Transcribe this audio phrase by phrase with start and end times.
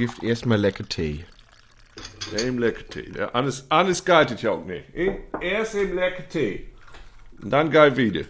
[0.00, 1.26] gibt erstmal lecker Tee.
[2.38, 3.12] Eben lekker Tee.
[3.16, 4.84] Ja, anders, anders geht es ja auch nicht.
[4.94, 5.18] eh?
[5.42, 6.68] Erst eben lekker Tee.
[7.42, 8.22] Und dann geil wieder.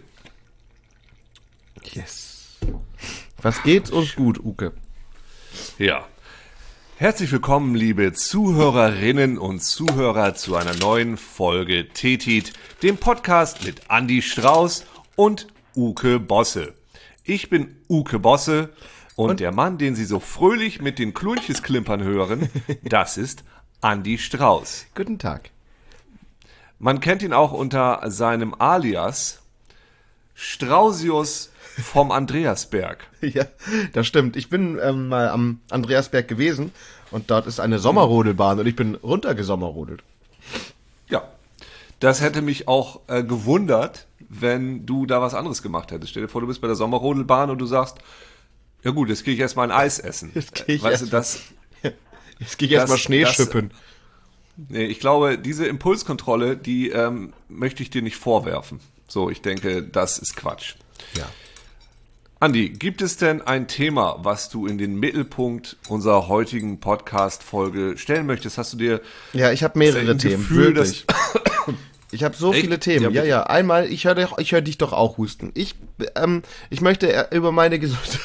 [1.93, 2.59] Yes.
[3.41, 4.73] Was geht's uns gut, Uke?
[5.79, 6.09] Ja.
[6.97, 12.53] Herzlich willkommen, liebe Zuhörerinnen und Zuhörer, zu einer neuen Folge Tetit,
[12.83, 16.75] dem Podcast mit Andy Strauß und Uke Bosse.
[17.23, 18.71] Ich bin Uke Bosse
[19.17, 22.49] und, der Mann, den Sie so fröhlich mit den Klunches klimpern hören,
[22.83, 23.45] das ist
[23.83, 24.87] Andy Strauß.
[24.95, 25.51] Guten Tag.
[26.79, 29.41] Man kennt ihn auch unter seinem Alias
[30.35, 31.51] Strausius
[31.83, 33.07] vom Andreasberg.
[33.21, 33.45] Ja,
[33.93, 34.37] das stimmt.
[34.37, 36.73] Ich bin ähm, mal am Andreasberg gewesen
[37.11, 40.03] und dort ist eine Sommerrodelbahn und ich bin runtergesommerrodelt.
[41.11, 41.25] Ja,
[41.99, 46.13] das hätte mich auch äh, gewundert, wenn du da was anderes gemacht hättest.
[46.13, 47.99] Stell dir vor, du bist bei der Sommerrodelbahn und du sagst,
[48.85, 50.31] ja gut, jetzt gehe ich erstmal ein Eis essen.
[50.35, 51.41] Jetzt geh ich weißt du, erst das,
[52.39, 53.71] Jetzt gehe ich erstmal Schnee das- schippen.
[54.69, 58.81] nee, ich glaube, diese Impulskontrolle, die ähm, möchte ich dir nicht vorwerfen.
[59.09, 60.75] So, ich denke, das ist Quatsch.
[61.17, 61.29] Ja.
[62.43, 68.25] Andi, gibt es denn ein Thema, was du in den Mittelpunkt unserer heutigen Podcast-Folge stellen
[68.25, 68.57] möchtest?
[68.57, 69.03] Hast du dir
[69.35, 71.05] Ja, ich habe mehrere Themen, Gefühl, wirklich.
[72.13, 72.63] Ich habe so Echt?
[72.63, 73.05] viele Themen.
[73.15, 73.43] Ja, Ja, ja.
[73.45, 75.53] Einmal, ich höre hör dich doch auch husten.
[75.55, 75.77] Ich,
[76.17, 78.19] ähm, ich möchte äh, über meine Gesundheit,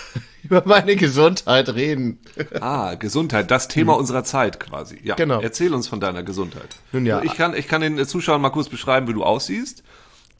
[0.45, 2.19] über meine Gesundheit reden.
[2.61, 4.99] Ah, Gesundheit, das Thema unserer Zeit quasi.
[5.03, 5.41] Ja, Genau.
[5.41, 6.75] Erzähl uns von deiner Gesundheit.
[6.91, 7.21] Nun ja.
[7.23, 9.83] Ich kann, ich kann den Zuschauern mal kurz beschreiben, wie du aussiehst.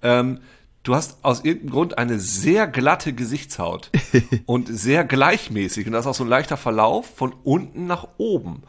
[0.02, 0.40] Ähm,
[0.84, 3.90] du hast aus irgendeinem Grund eine sehr glatte Gesichtshaut
[4.46, 8.64] und sehr gleichmäßig und das ist auch so ein leichter Verlauf von unten nach oben.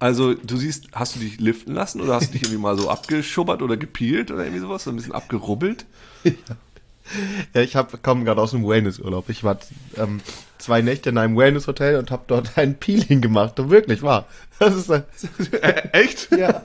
[0.00, 2.88] Also du siehst, hast du dich liften lassen oder hast du dich irgendwie mal so
[2.88, 5.86] abgeschubbert oder gepielt oder irgendwie sowas, so ein bisschen abgerubbelt?
[6.22, 6.32] Ja,
[7.54, 9.28] ich hab, komme gerade aus dem Wellnessurlaub.
[9.28, 9.58] Ich war
[9.96, 10.20] ähm,
[10.58, 13.58] zwei Nächte in einem Wellness-Hotel und habe dort ein Peeling gemacht.
[13.60, 14.26] Und wirklich, wahr.
[14.58, 14.90] Das ist
[15.52, 16.30] äh, Echt?
[16.36, 16.62] ja,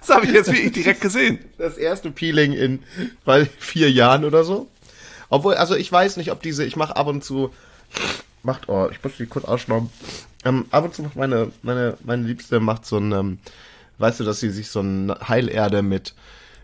[0.00, 1.38] Das habe ich jetzt wirklich direkt gesehen.
[1.58, 2.80] das erste Peeling in
[3.24, 4.68] weil, vier Jahren oder so.
[5.28, 7.52] Obwohl, also ich weiß nicht, ob diese, ich mache ab und zu,
[8.42, 9.90] macht, oh, ich muss die kurz ausschnauben.
[10.44, 13.38] Ähm, ab und zu macht meine, meine, meine Liebste macht so ein, ähm,
[13.98, 16.14] weißt du, dass sie sich so ein Heilerde mit,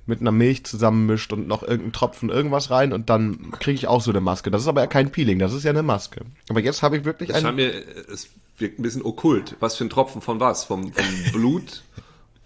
[0.09, 4.01] mit einer Milch zusammenmischt und noch irgendeinen Tropfen irgendwas rein und dann kriege ich auch
[4.01, 4.51] so eine Maske.
[4.51, 6.23] Das ist aber ja kein Peeling, das ist ja eine Maske.
[6.49, 7.73] Aber jetzt habe ich wirklich Es ein, mir,
[8.13, 9.57] es wirkt ein bisschen okkult.
[9.61, 10.65] Was für ein Tropfen von was?
[10.65, 11.83] Vom, vom Blut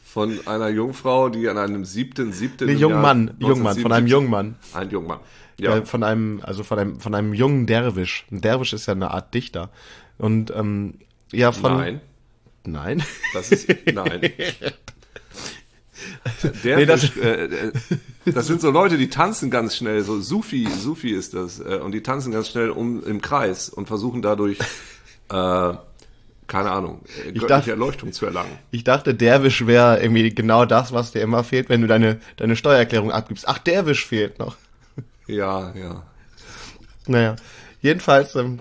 [0.04, 2.66] von einer Jungfrau, die an einem siebten, siebten.
[2.66, 4.56] nee, im jungen Jahr Mann, jungen Mann, von einem 1977 jungen Mann.
[4.74, 5.20] Ein Jungmann.
[5.58, 5.76] Ja.
[5.76, 8.26] Äh, von einem, also von einem, von einem jungen Derwisch.
[8.30, 9.70] Ein Derwisch ist ja eine Art Dichter.
[10.18, 10.94] Und ähm,
[11.30, 11.76] ja, von.
[11.76, 12.00] Nein.
[12.64, 13.02] Nein.
[13.32, 14.20] Das ist, nein.
[16.64, 17.72] Der Nee, das- äh, äh,
[18.26, 21.92] das sind so Leute, die tanzen ganz schnell, so Sufi, Sufi ist das, äh, und
[21.92, 25.72] die tanzen ganz schnell um im Kreis und versuchen dadurch, äh,
[26.48, 28.58] keine Ahnung, äh, göttliche dachte- Erleuchtung zu erlangen.
[28.70, 32.56] Ich dachte, Derwisch wäre irgendwie genau das, was dir immer fehlt, wenn du deine, deine
[32.56, 33.48] Steuererklärung abgibst.
[33.48, 34.56] Ach, Derwisch fehlt noch.
[35.26, 36.02] Ja, ja.
[37.06, 37.36] Naja.
[37.80, 38.60] Jedenfalls, ähm,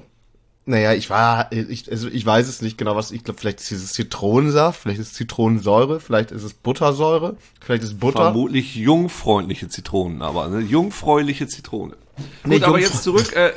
[0.66, 3.72] naja, ich war, ich, also ich weiß es nicht genau, was, ich glaube, vielleicht ist
[3.72, 8.22] es Zitronensaft, vielleicht ist es Zitronensäure, vielleicht ist es Buttersäure, vielleicht ist es Butter.
[8.22, 11.96] Vermutlich jungfreundliche Zitronen, aber eine jungfräuliche Zitrone.
[12.46, 13.36] Nee, Gut, aber jetzt zurück.
[13.36, 13.52] Äh,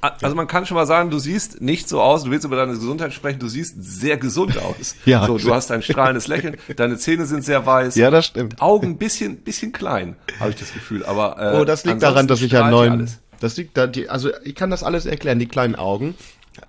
[0.00, 2.24] also man kann schon mal sagen, du siehst nicht so aus.
[2.24, 3.38] Du willst über deine Gesundheit sprechen.
[3.38, 4.94] Du siehst sehr gesund aus.
[5.04, 5.26] Ja.
[5.26, 6.56] So, du hast ein strahlendes Lächeln.
[6.76, 7.96] Deine Zähne sind sehr weiß.
[7.96, 8.60] Ja, das stimmt.
[8.60, 11.04] Augen bisschen, bisschen klein, habe ich das Gefühl.
[11.04, 12.92] Aber äh, Oh, das liegt daran, dass ich einen neuen.
[12.92, 13.18] alles.
[13.40, 15.38] Das liegt da, die, also ich kann das alles erklären.
[15.38, 16.14] Die kleinen Augen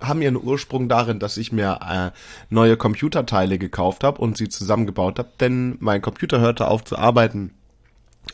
[0.00, 2.18] haben ihren Ursprung darin, dass ich mir äh,
[2.50, 7.52] neue Computerteile gekauft habe und sie zusammengebaut habe, denn mein Computer hörte auf zu arbeiten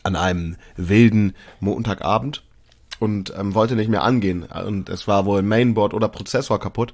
[0.03, 2.43] an einem wilden Montagabend
[2.99, 4.43] und ähm, wollte nicht mehr angehen.
[4.43, 6.93] Und es war wohl Mainboard oder Prozessor kaputt.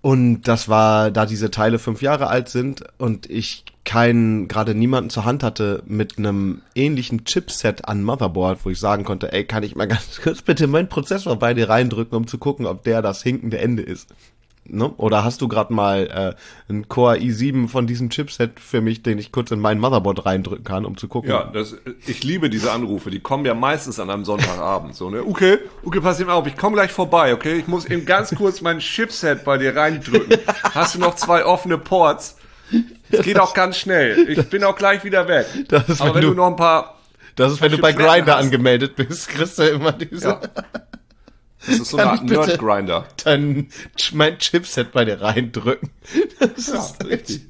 [0.00, 5.10] Und das war, da diese Teile fünf Jahre alt sind und ich keinen, gerade niemanden
[5.10, 9.64] zur Hand hatte mit einem ähnlichen Chipset an Motherboard, wo ich sagen konnte, ey, kann
[9.64, 13.02] ich mal ganz kurz bitte meinen Prozessor bei dir reindrücken, um zu gucken, ob der
[13.02, 14.14] das hinkende Ende ist.
[14.70, 14.88] Ne?
[14.96, 19.18] Oder hast du gerade mal äh, einen Core i7 von diesem Chipset für mich, den
[19.18, 21.30] ich kurz in mein Motherboard reindrücken kann, um zu gucken?
[21.30, 21.76] Ja, das,
[22.06, 23.10] ich liebe diese Anrufe.
[23.10, 24.94] Die kommen ja meistens an einem Sonntagabend.
[24.94, 25.22] So, ne?
[25.24, 26.46] Okay, okay, pass eben auf.
[26.46, 27.54] Ich komme gleich vorbei, okay?
[27.58, 30.38] Ich muss eben ganz kurz mein Chipset bei dir reindrücken.
[30.74, 32.36] Hast du noch zwei offene Ports?
[33.10, 34.28] Es geht auch ganz schnell.
[34.28, 35.46] Ich bin auch gleich wieder weg.
[35.68, 36.98] Das ist, Aber wenn wenn du- du noch ein paar
[37.36, 38.44] Das ist, wenn du bei hast.
[38.44, 40.40] angemeldet bist, kriegst du immer diese, Ja.
[41.66, 43.06] Das ist so eine Art Nerd-Grinder.
[43.24, 43.68] dein,
[44.12, 45.90] mein Chipset bei dir reindrücken.
[46.38, 47.46] Das Ja, ist richtig.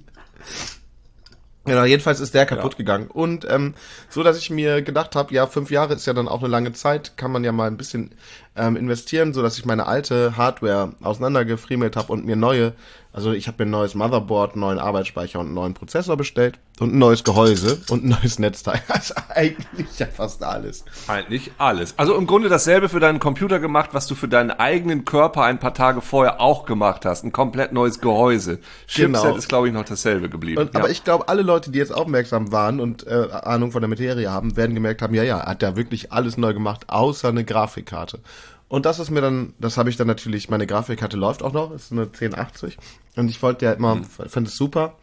[1.65, 2.79] Genau, jedenfalls ist der kaputt Ja.
[2.79, 3.09] gegangen.
[3.09, 3.75] Und ähm,
[4.09, 6.73] so, dass ich mir gedacht habe, ja, fünf Jahre ist ja dann auch eine lange
[6.73, 8.15] Zeit, kann man ja mal ein bisschen
[8.59, 12.73] ähm, investieren, so dass ich meine alte Hardware auseinandergefriemelt habe und mir neue,
[13.13, 16.59] also ich habe mir ein neues Motherboard, einen neuen Arbeitsspeicher und einen neuen Prozessor bestellt
[16.79, 18.81] und ein neues Gehäuse und ein neues Netzteil.
[18.89, 20.85] Also eigentlich ja fast alles.
[21.07, 21.95] Eigentlich alles.
[21.97, 25.59] Also im Grunde dasselbe für deinen Computer gemacht, was du für deinen eigenen Körper ein
[25.59, 27.25] paar Tage vorher auch gemacht hast.
[27.25, 28.59] Ein komplett neues Gehäuse.
[28.87, 29.37] Chipset Genau.
[29.37, 30.61] ist, glaube ich, noch dasselbe geblieben.
[30.61, 33.89] Und, Aber ich glaube, alle Leute, die jetzt aufmerksam waren und äh, Ahnung von der
[33.89, 37.45] Materie haben, werden gemerkt haben, ja, ja, hat ja wirklich alles neu gemacht, außer eine
[37.45, 38.21] Grafikkarte.
[38.69, 41.71] Und das ist mir dann, das habe ich dann natürlich, meine Grafikkarte läuft auch noch,
[41.73, 42.77] ist eine 1080.
[43.17, 44.05] Und ich wollte ja immer, Mhm.
[44.05, 44.97] fand es super.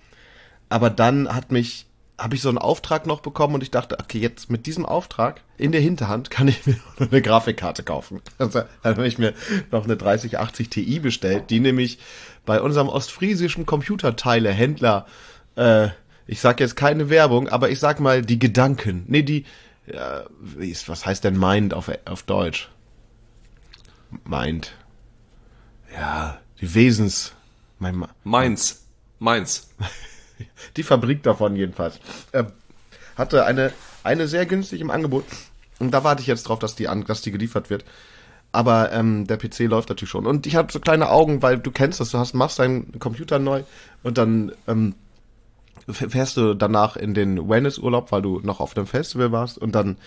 [0.69, 4.19] Aber dann hat mich, habe ich so einen Auftrag noch bekommen und ich dachte, okay,
[4.19, 8.21] jetzt mit diesem Auftrag in der Hinterhand kann ich mir noch eine Grafikkarte kaufen.
[8.37, 9.33] Also dann habe ich mir
[9.71, 11.97] noch eine 3080 Ti bestellt, die nämlich
[12.45, 15.05] bei unserem ostfriesischen Computerteilehändler,
[15.55, 15.89] äh,
[16.27, 19.45] ich sag jetzt keine Werbung, aber ich sag mal die Gedanken, nee, die,
[19.91, 22.69] ja, wie ist, was heißt denn Mind auf, auf Deutsch?
[24.25, 24.73] Mind.
[25.93, 27.33] Ja, die Wesens,
[27.79, 28.85] mein, Ma- Mainz.
[29.19, 29.69] Mainz.
[30.77, 31.99] die Fabrik davon jedenfalls,
[32.31, 32.43] äh,
[33.15, 33.71] hatte eine,
[34.03, 35.23] eine sehr günstig im Angebot.
[35.79, 37.85] Und da warte ich jetzt drauf, dass die, an, dass die geliefert wird.
[38.51, 40.25] Aber ähm, der PC läuft natürlich schon.
[40.25, 43.37] Und ich habe so kleine Augen, weil du kennst das, du hast, machst deinen Computer
[43.39, 43.63] neu
[44.03, 44.95] und dann ähm,
[45.89, 49.97] fährst du danach in den Wellness-Urlaub, weil du noch auf dem Festival warst und dann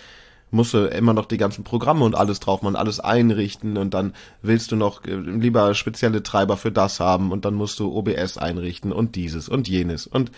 [0.51, 4.13] musst du immer noch die ganzen Programme und alles drauf machen, alles einrichten und dann
[4.41, 8.37] willst du noch äh, lieber spezielle Treiber für das haben und dann musst du OBS
[8.37, 10.31] einrichten und dieses und jenes und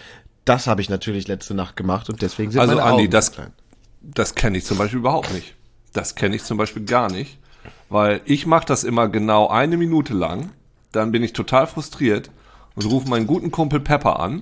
[0.46, 3.31] das habe ich natürlich letzte Nacht gemacht und deswegen sind Also, meine Andi, Augen das-
[3.31, 3.52] klein.
[4.02, 5.54] Das kenne ich zum Beispiel überhaupt nicht.
[5.94, 7.38] Das kenne ich zum Beispiel gar nicht,
[7.90, 10.50] weil ich mache das immer genau eine Minute lang,
[10.92, 12.31] dann bin ich total frustriert
[12.75, 14.42] und rufe meinen guten Kumpel Pepper an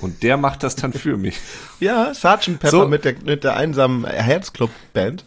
[0.00, 1.38] und der macht das dann für mich.
[1.80, 2.88] Ja, Sergeant Pepper So.
[2.88, 5.24] mit der mit der einsamen Herzclub-Band.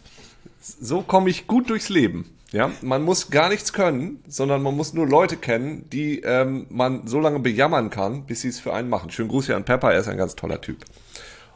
[0.60, 2.24] So komme ich gut durchs Leben.
[2.52, 7.06] Ja, man muss gar nichts können, sondern man muss nur Leute kennen, die ähm, man
[7.06, 9.10] so lange bejammern kann, bis sie es für einen machen.
[9.10, 10.78] Schönen Gruß hier an Pepper, er ist ein ganz toller Typ.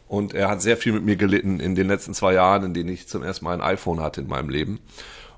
[0.06, 2.90] Und er hat sehr viel mit mir gelitten in den letzten zwei Jahren, in denen
[2.90, 4.78] ich zum ersten Mal ein iPhone hatte in meinem Leben.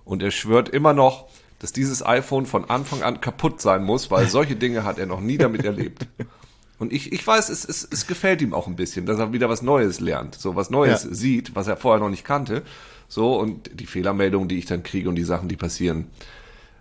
[0.05, 1.29] Und er schwört immer noch,
[1.59, 5.21] dass dieses iPhone von Anfang an kaputt sein muss, weil solche Dinge hat er noch
[5.21, 6.07] nie damit erlebt.
[6.79, 9.49] Und ich, ich weiß, es, es, es gefällt ihm auch ein bisschen, dass er wieder
[9.49, 11.15] was Neues lernt, so was Neues Ja.
[11.15, 12.63] sieht, was er vorher noch nicht kannte.
[13.09, 16.07] So, und die Fehlermeldungen, die ich dann kriege und die Sachen, die passieren,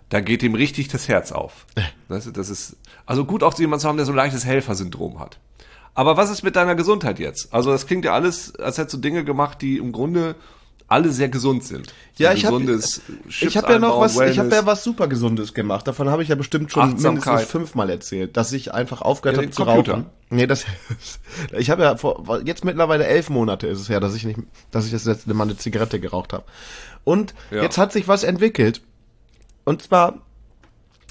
[0.08, 1.66] da geht ihm richtig das Herz auf.
[2.08, 5.38] Du, das ist, also gut auch jemand zu haben, der so ein leichtes Helfersyndrom hat.
[5.94, 7.52] Aber was ist mit deiner Gesundheit jetzt?
[7.52, 10.36] Also das klingt ja alles, als hättest du Dinge gemacht, die im Grunde
[10.88, 11.88] alle sehr gesund sind.
[12.16, 12.62] So Ja, ich habe
[13.28, 14.60] ich hab ja noch was, einbauen, ich habe Wellness.
[14.60, 15.86] ja was super gesundes gemacht.
[15.88, 19.50] Davon habe ich ja bestimmt schon mindestens fünfmal erzählt, dass ich einfach aufgehört Ja, habe
[19.52, 19.92] zu Computer.
[19.94, 20.06] rauchen.
[20.30, 20.64] Nee, das
[21.58, 24.38] ich habe ja vor jetzt mittlerweile elf Monate ist es ja, dass ich nicht,
[24.70, 26.44] dass ich das letzte Mal eine Zigarette geraucht habe.
[27.04, 27.62] Und Ja.
[27.62, 28.80] jetzt hat sich was entwickelt.
[29.64, 30.20] Und zwar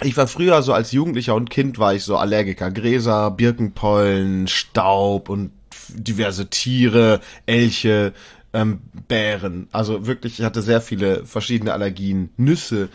[0.02, 2.70] ich war früher so als Jugendlicher und Kind war ich so Allergiker.
[2.70, 5.52] Gräser, Birkenpollen, Staub und
[5.90, 8.14] diverse Tiere, Elche,
[8.56, 9.68] ähm, Bären.
[9.72, 12.30] Also wirklich, ich hatte sehr viele verschiedene Allergien.
[12.38, 12.90] Nüsse.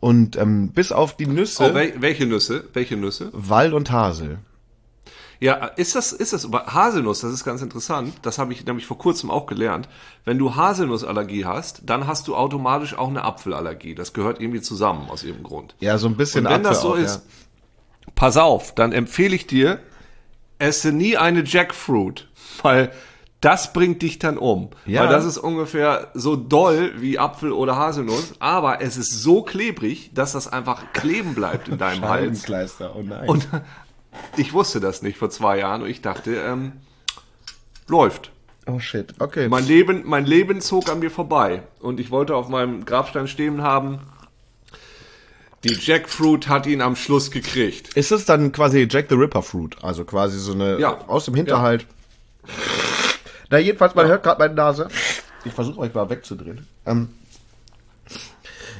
[0.00, 2.64] Und ähm, bis auf die Nüsse, Oh, wel welche Nüsse?
[2.72, 3.30] Welche Nüsse?
[3.32, 4.38] Wall und Hasel.
[5.40, 8.86] Ja, ist das, ist das, aber Haselnuss, das ist ganz interessant, das habe ich nämlich
[8.86, 9.88] vor kurzem auch gelernt.
[10.24, 13.94] Wenn du Haselnussallergie hast, dann hast du automatisch auch eine Apfelallergie.
[13.94, 15.74] Das gehört irgendwie zusammen aus irgendeinem Grund.
[15.80, 17.26] Ja, so ein bisschen Und wenn das Apfel so auch, ist,
[18.14, 19.80] pass auf, dann empfehle ich dir,
[20.58, 22.28] esse nie eine Jackfruit,
[22.62, 22.90] weil
[23.44, 24.70] das bringt dich dann um.
[24.86, 25.02] Ja.
[25.02, 30.10] Weil das ist ungefähr so doll wie Apfel oder Haselnuss, aber es ist so klebrig,
[30.14, 32.08] dass das einfach kleben bleibt in deinem ja.
[32.08, 32.46] Hals.
[32.80, 33.28] Oh nein.
[33.28, 33.46] Und
[34.38, 36.72] ich wusste das nicht vor zwei Jahren und ich dachte, ähm,
[37.86, 38.30] läuft.
[38.66, 39.48] oh shit, okay.
[39.48, 43.62] Mein Leben, mein Leben zog an mir vorbei und ich wollte auf meinem Grabstein stehen
[43.62, 43.98] haben.
[45.64, 47.94] Die Jackfruit hat ihn am Schluss gekriegt.
[47.94, 49.76] Ist es dann quasi Jack the Ripper Fruit?
[49.82, 50.98] Also quasi so eine Ja.
[51.08, 51.86] aus dem Hinterhalt.
[53.54, 54.88] Na, jedenfalls, man hört gerade meine Nase.
[55.44, 56.66] Ich versuche euch mal wegzudrehen.
[56.86, 57.10] Ähm,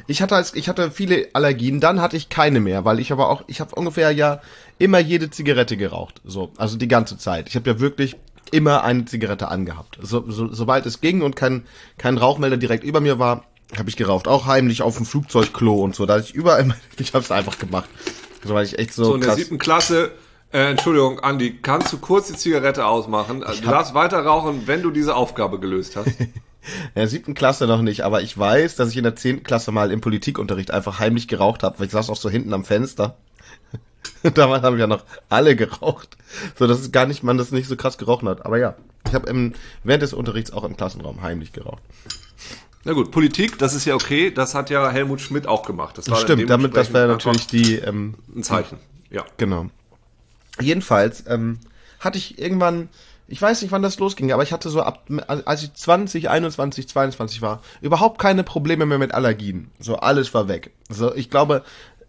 [0.08, 3.28] ich hatte als, ich hatte viele Allergien, dann hatte ich keine mehr, weil ich aber
[3.28, 4.40] auch, ich habe ungefähr ja
[4.80, 6.20] immer jede Zigarette geraucht.
[6.24, 7.46] So, also die ganze Zeit.
[7.46, 8.16] Ich habe ja wirklich
[8.50, 9.96] immer eine Zigarette angehabt.
[10.02, 11.62] So, so, sobald es ging und kein,
[11.96, 13.44] kein Rauchmelder direkt über mir war,
[13.78, 14.26] habe ich geraucht.
[14.26, 16.04] Auch heimlich auf dem Flugzeugklo und so.
[16.04, 17.88] Da hatte ich überall, ich habe es einfach gemacht.
[18.44, 19.38] So, weil ich echt so, So in der krass.
[19.38, 20.10] siebten Klasse,
[20.54, 23.42] äh, Entschuldigung, Andi, kannst du kurz die Zigarette ausmachen?
[23.42, 26.08] Also, du darfst weiter rauchen, wenn du diese Aufgabe gelöst hast.
[26.20, 29.70] In der siebten Klasse noch nicht, aber ich weiß, dass ich in der zehnten Klasse
[29.70, 33.18] mal im Politikunterricht einfach heimlich geraucht habe, weil ich saß auch so hinten am Fenster.
[34.34, 36.16] Damals haben ja noch alle geraucht,
[36.58, 38.46] so dass es gar nicht, man das nicht so krass gerochen hat.
[38.46, 41.82] Aber ja, ich habe während des Unterrichts auch im Klassenraum heimlich geraucht.
[42.84, 45.98] Na gut, Politik, das ist ja okay, das hat ja Helmut Schmidt auch gemacht.
[45.98, 48.78] Das war Stimmt, damit, das wäre natürlich die, ähm, ein Zeichen.
[49.10, 49.26] Ja.
[49.36, 49.68] Genau.
[50.60, 51.58] Jedenfalls ähm,
[52.00, 52.88] hatte ich irgendwann,
[53.26, 56.88] ich weiß nicht, wann das losging, aber ich hatte so ab, als ich 20, 21,
[56.88, 59.70] 22 war, überhaupt keine Probleme mehr mit Allergien.
[59.78, 60.72] So alles war weg.
[60.88, 61.64] So, ich glaube,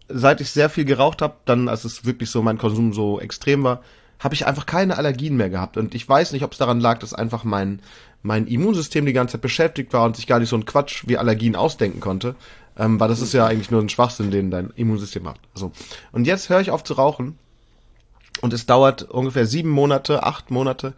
[0.08, 3.64] seit ich sehr viel geraucht habe, dann, als es wirklich so mein Konsum so extrem
[3.64, 3.82] war,
[4.20, 5.78] habe ich einfach keine Allergien mehr gehabt.
[5.78, 7.82] Und ich weiß nicht, ob es daran lag, dass einfach mein
[8.26, 11.18] mein Immunsystem die ganze Zeit beschäftigt war und sich gar nicht so ein Quatsch wie
[11.18, 12.36] Allergien ausdenken konnte,
[12.76, 15.42] ähm, weil das ist ja eigentlich nur ein Schwachsinn, den dein Immunsystem macht.
[15.54, 15.72] So.
[16.12, 17.38] Und jetzt höre ich auf zu rauchen
[18.42, 20.94] und es dauert ungefähr sieben Monate, acht Monate,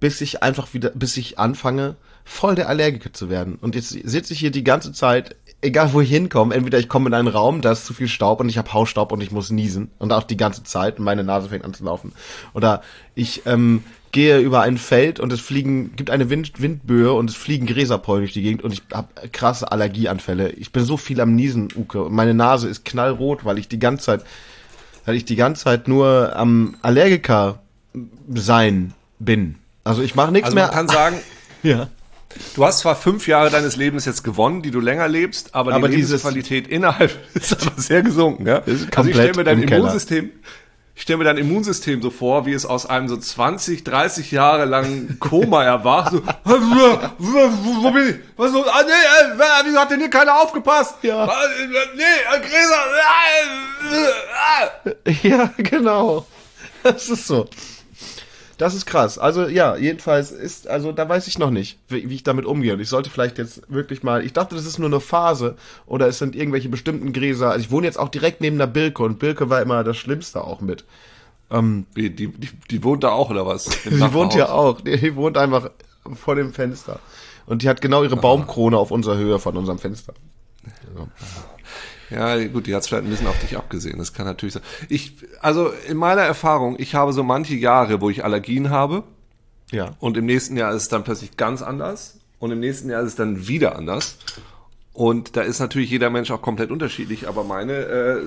[0.00, 3.56] bis ich einfach wieder, bis ich anfange, voll der Allergiker zu werden.
[3.60, 7.08] Und jetzt sitze ich hier die ganze Zeit, egal wo ich hinkomme, entweder ich komme
[7.08, 9.50] in einen Raum, da ist zu viel Staub und ich habe Hausstaub und ich muss
[9.50, 12.12] niesen und auch die ganze Zeit und meine Nase fängt an zu laufen.
[12.54, 12.82] Oder
[13.14, 13.82] ich ähm,
[14.12, 18.22] gehe über ein Feld und es fliegen, gibt eine Wind, Windböe und es fliegen Gräserpollen
[18.22, 20.50] durch die Gegend und ich habe krasse Allergieanfälle.
[20.52, 22.04] Ich bin so viel am Niesen, Uke.
[22.04, 24.24] Und meine Nase ist knallrot, weil ich die ganze Zeit,
[25.04, 27.60] weil ich die ganze Zeit nur am Allergiker
[28.32, 29.56] sein bin.
[29.84, 30.66] Also ich mache nichts also mehr.
[30.66, 31.16] Man kann sagen,
[31.62, 31.88] ja.
[32.54, 35.88] Du hast zwar fünf Jahre deines Lebens jetzt gewonnen, die du länger lebst, aber, aber
[35.88, 38.46] die Lebensqualität innerhalb ist aber sehr gesunken.
[38.46, 38.62] Ja?
[38.64, 39.92] Also ich stelle mir dein im Keller.
[40.94, 44.66] Ich stelle mir dein Immunsystem so vor, wie es aus einem so 20, 30 Jahre
[44.66, 46.12] langen Koma erwacht.
[46.12, 46.22] So,
[47.18, 48.16] wo bin ich?
[48.36, 48.64] Was so?
[48.66, 50.96] Ah, nee, äh, wieso hat denn hier keiner aufgepasst?
[51.02, 51.24] Ja.
[51.24, 51.32] Ah,
[51.96, 52.84] Nee, äh, Gräser.
[54.84, 55.28] äh, äh, äh.
[55.28, 56.26] Ja, genau.
[56.82, 57.46] Das ist so.
[58.60, 59.16] Das ist krass.
[59.16, 62.74] Also ja, jedenfalls ist, also da weiß ich noch nicht, wie, wie ich damit umgehe.
[62.74, 66.06] Und ich sollte vielleicht jetzt wirklich mal, ich dachte, das ist nur eine Phase oder
[66.08, 67.52] es sind irgendwelche bestimmten Gräser.
[67.52, 70.44] Also ich wohne jetzt auch direkt neben der Birke und Birke war immer das Schlimmste
[70.44, 70.84] auch mit.
[71.50, 73.64] Ähm, Die, die, die, die wohnt da auch, oder was?
[73.84, 75.70] Sie wohnt ja auch, die, die wohnt einfach
[76.14, 77.00] vor dem Fenster.
[77.46, 80.12] Und die hat genau ihre Baumkrone auf unserer Höhe von unserem Fenster.
[82.10, 83.98] Ja, gut, die hat vielleicht ein bisschen auf dich abgesehen.
[83.98, 84.62] Das kann natürlich sein.
[84.88, 89.04] Ich, also in meiner Erfahrung, ich habe so manche Jahre, wo ich Allergien habe
[89.70, 89.94] Ja.
[90.00, 93.08] und im nächsten Jahr ist es dann plötzlich ganz anders und im nächsten Jahr ist
[93.10, 94.18] es dann wieder anders.
[94.92, 98.22] Und da ist natürlich jeder Mensch auch komplett unterschiedlich, aber meine, äh,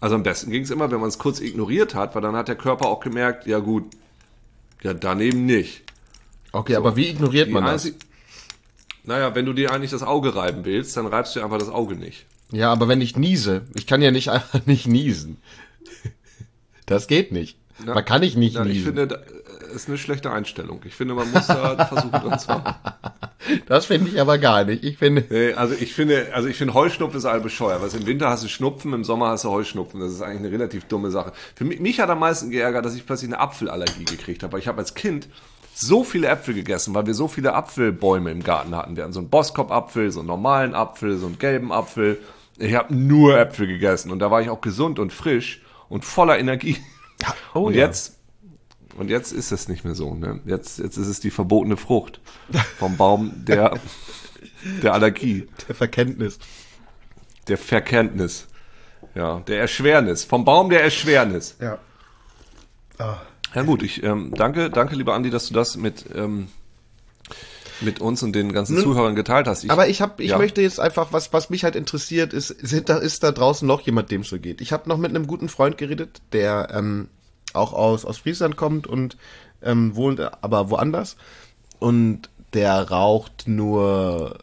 [0.00, 2.46] also am besten ging es immer, wenn man es kurz ignoriert hat, weil dann hat
[2.48, 3.84] der Körper auch gemerkt, ja gut,
[4.82, 5.82] ja daneben nicht.
[6.52, 7.90] Okay, aber wie ignoriert man das?
[9.02, 11.96] Naja, wenn du dir eigentlich das Auge reiben willst, dann reibst du einfach das Auge
[11.96, 12.24] nicht.
[12.52, 15.38] Ja, aber wenn ich niese, ich kann ja nicht einfach nicht niesen.
[16.86, 17.58] Das geht nicht.
[17.86, 17.94] Ja.
[17.94, 18.76] Man kann nicht nicht Ja, niesen.
[18.78, 19.20] ich finde, das
[19.74, 20.80] ist eine schlechte Einstellung.
[20.84, 22.80] Ich finde, man muss da versuchen, und zwar.
[23.66, 24.84] das finde ich aber gar nicht.
[24.84, 27.82] Ich finde, Nee, also ich finde, also ich finde Heuschnupfen ist all bescheuert.
[27.82, 29.98] Was im Winter hast du Schnupfen, im Sommer hast du Heuschnupfen.
[30.00, 31.32] Das ist eigentlich eine relativ dumme Sache.
[31.56, 34.58] Für mich, mich hat am meisten geärgert, dass ich plötzlich eine Apfelallergie gekriegt habe.
[34.60, 35.28] Ich habe als Kind
[35.74, 38.96] so viele Äpfel gegessen, weil wir so viele Apfelbäume im Garten hatten.
[38.96, 42.20] Wir hatten so einen Boskop-Apfel, so einen normalen Apfel, so einen gelben Apfel.
[42.58, 46.38] Ich habe nur Äpfel gegessen und da war ich auch gesund und frisch und voller
[46.38, 46.76] Energie.
[47.54, 47.86] oh und ja.
[47.86, 48.14] jetzt
[48.96, 50.14] und jetzt ist es nicht mehr so.
[50.14, 50.40] Ne?
[50.44, 52.20] Jetzt, jetzt ist es die verbotene Frucht
[52.78, 53.78] vom Baum der,
[54.82, 56.38] der Allergie, der Verkenntnis.
[57.48, 58.46] der Verkenntnis,
[59.14, 61.56] ja, der Erschwernis, vom Baum der Erschwernis.
[61.60, 61.78] Ja.
[63.54, 66.48] Ja gut, ich ähm, danke, danke lieber Andi, dass du das mit ähm,
[67.80, 69.64] mit uns und den ganzen Zuhörern geteilt hast.
[69.64, 70.38] Ich, Aber ich habe, ich ja.
[70.38, 73.80] möchte jetzt einfach, was, was mich halt interessiert, ist, sind da, ist da draußen noch
[73.82, 74.60] jemand, dem es so geht?
[74.60, 77.08] Ich habe noch mit einem guten Freund geredet, der ähm,
[77.52, 79.16] auch aus, aus Friesland kommt und
[79.62, 81.16] ähm, wohnt aber woanders.
[81.78, 84.38] Und der raucht nur,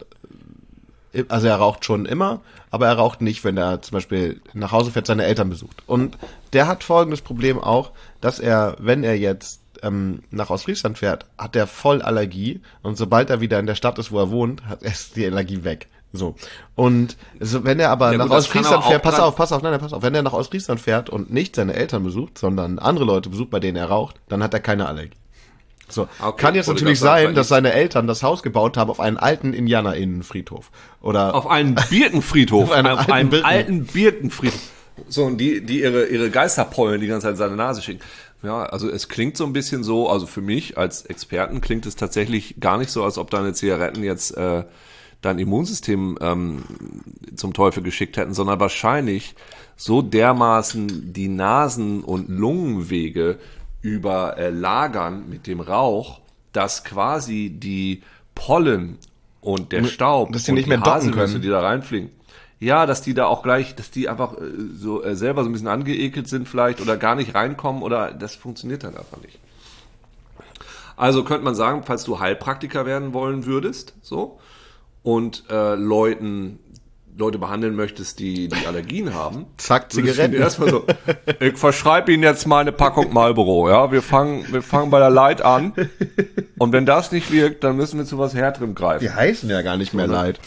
[1.28, 2.40] also er raucht schon immer,
[2.70, 5.82] aber er raucht nicht, wenn er zum Beispiel nach Hause fährt, seine Eltern besucht.
[5.86, 6.18] Und
[6.52, 11.56] der hat folgendes Problem auch, dass er, wenn er jetzt ähm, nach Ostfriesland fährt, hat
[11.56, 14.82] er voll Allergie und sobald er wieder in der Stadt ist, wo er wohnt, hat
[14.82, 15.88] er ist die Allergie weg.
[16.14, 16.34] So.
[16.74, 19.62] Und so, wenn er aber Ja, nach gut, das Ostfriesland fährt, pass auf, pass auf,
[19.62, 23.06] nein, pass auf, wenn er nach Ostfriesland fährt und nicht seine Eltern besucht, sondern andere
[23.06, 25.16] Leute besucht, bei denen er raucht, dann hat er keine Allergie.
[25.88, 26.08] So.
[26.20, 29.16] Okay, Kann jetzt natürlich sagen, sein, dass seine Eltern das Haus gebaut haben auf einen
[29.16, 30.70] alten Indianerinnenfriedhof.
[31.00, 33.46] Oder auf einen Birkenfriedhof, Auf einen auf alten einen Birken.
[33.46, 34.60] alten Birkenfriedhof.
[35.08, 38.00] So, und die, die ihre, ihre Geisterpollen die ganze Zeit in seine Nase schicken.
[38.42, 41.94] Ja, also es klingt so ein bisschen so, also für mich als Experten klingt es
[41.94, 44.64] tatsächlich gar nicht so, als ob deine Zigaretten jetzt äh,
[45.20, 46.64] dein Immunsystem ähm,
[47.36, 49.34] zum Teufel geschickt hätten, sondern wahrscheinlich
[49.76, 53.38] so dermaßen die Nasen- und Lungenwege
[53.80, 56.20] überlagern mit dem Rauch,
[56.52, 58.02] dass quasi die
[58.34, 58.98] Pollen
[59.40, 61.40] und der Staub dass die nicht mehr docken können.
[61.40, 62.10] die da reinfliegen.
[62.62, 64.44] Ja, dass die da auch gleich, dass die einfach äh,
[64.76, 68.36] so äh, selber so ein bisschen angeekelt sind vielleicht oder gar nicht reinkommen oder das
[68.36, 69.40] funktioniert dann einfach nicht.
[70.96, 74.38] Also könnte man sagen, falls du Heilpraktiker werden wollen würdest, so,
[75.02, 76.60] und äh, Leuten
[77.16, 79.46] Leute behandeln möchtest, die, die Allergien haben.
[79.56, 80.34] Zack, Zigaretten.
[80.34, 80.86] Erstmal so,
[81.40, 83.90] ich verschreibe Ihnen jetzt mal eine Packung Marlboro, ja.
[83.90, 85.72] Wir fangen, wir fangen bei der Light an.
[86.58, 89.02] Und wenn das nicht wirkt, dann müssen wir zu was härterem greifen.
[89.02, 90.38] Die heißen ja gar nicht mehr Light.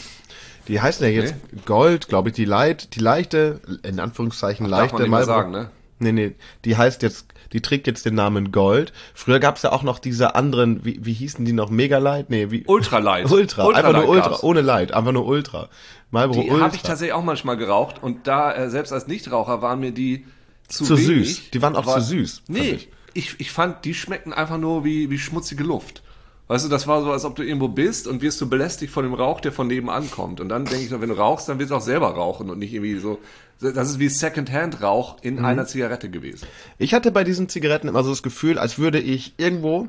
[0.68, 4.94] Die heißen ja jetzt Gold, glaube ich, die Light, die leichte, in Anführungszeichen darf leichte
[4.94, 5.70] man nicht mehr Marlboro- sagen, ne?
[5.98, 6.34] Nee, nee,
[6.66, 8.92] die heißt jetzt, die trägt jetzt den Namen Gold.
[9.14, 11.70] Früher gab's ja auch noch diese anderen, wie, wie hießen die noch?
[11.70, 12.28] Mega Light?
[12.28, 12.64] Nee, wie?
[12.66, 13.24] Ultralight.
[13.30, 14.42] Ultra, Ultralight einfach nur Ultra, gab's.
[14.42, 15.68] ohne Light, einfach nur Ultra.
[16.10, 16.66] Marlboro Die Ultra.
[16.66, 20.26] habe ich tatsächlich auch manchmal geraucht und da, äh, selbst als Nichtraucher, waren mir die
[20.68, 21.28] zu, Zu wenig.
[21.36, 21.50] süß.
[21.52, 22.88] Die waren auch zu süß, Nee, ich.
[23.14, 23.40] ich.
[23.40, 26.02] Ich, fand, die schmeckten einfach nur wie, wie schmutzige Luft.
[26.48, 29.04] Weißt du, das war so, als ob du irgendwo bist und wirst du belästigt von
[29.04, 30.40] dem Rauch, der von nebenan kommt.
[30.40, 32.58] Und dann denke ich, so, wenn du rauchst, dann wirst du auch selber rauchen und
[32.60, 33.18] nicht irgendwie so.
[33.60, 35.44] Das ist wie Secondhand-Rauch in Mhm.
[35.44, 36.46] einer Zigarette gewesen.
[36.78, 39.88] Ich hatte bei diesen Zigaretten immer so das Gefühl, als würde ich irgendwo,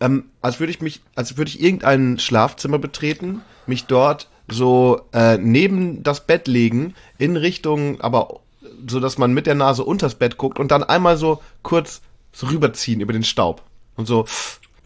[0.00, 5.38] ähm, als würde ich mich, als würde ich irgendein Schlafzimmer betreten, mich dort so äh,
[5.38, 8.40] neben das Bett legen, in Richtung, aber
[8.88, 12.00] so, dass man mit der Nase unters Bett guckt und dann einmal so kurz
[12.32, 13.62] so rüberziehen über den Staub
[13.96, 14.26] und so,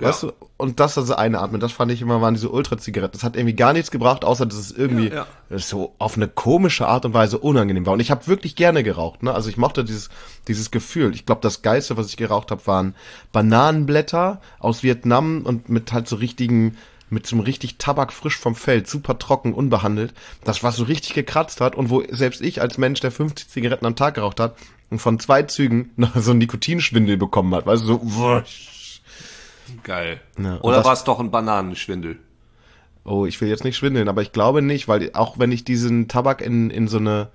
[0.00, 1.60] weißt du, und das also einatmen.
[1.60, 3.12] Das fand ich immer waren diese Ultra-Zigaretten.
[3.12, 6.86] Das hat irgendwie gar nichts gebracht, außer dass es irgendwie Ja, so auf eine komische
[6.86, 7.94] Art und Weise unangenehm war.
[7.94, 9.22] Und ich habe wirklich gerne geraucht.
[9.22, 9.32] Ne?
[9.32, 10.08] Also ich mochte dieses
[10.46, 11.14] dieses Gefühl.
[11.14, 12.94] Ich glaube, das Geilste, was ich geraucht habe, waren
[13.32, 16.76] Bananenblätter aus Vietnam und mit halt so richtigen
[17.10, 20.12] mit so einem richtig Tabak frisch vom Feld, super trocken, unbehandelt.
[20.44, 23.86] Das, was so richtig gekratzt hat und wo selbst ich als Mensch, der 50 Zigaretten
[23.86, 24.56] am Tag geraucht hat
[24.90, 28.77] und von zwei Zügen noch so einen Nikotinschwindel bekommen hat, weißt du, so wusch.
[29.82, 30.20] Geil.
[30.38, 32.18] Ja, Oder war es doch ein Bananenschwindel?
[33.04, 36.08] Oh, ich will jetzt nicht schwindeln, aber ich glaube nicht, weil auch wenn ich diesen
[36.08, 37.28] Tabak in, in so eine,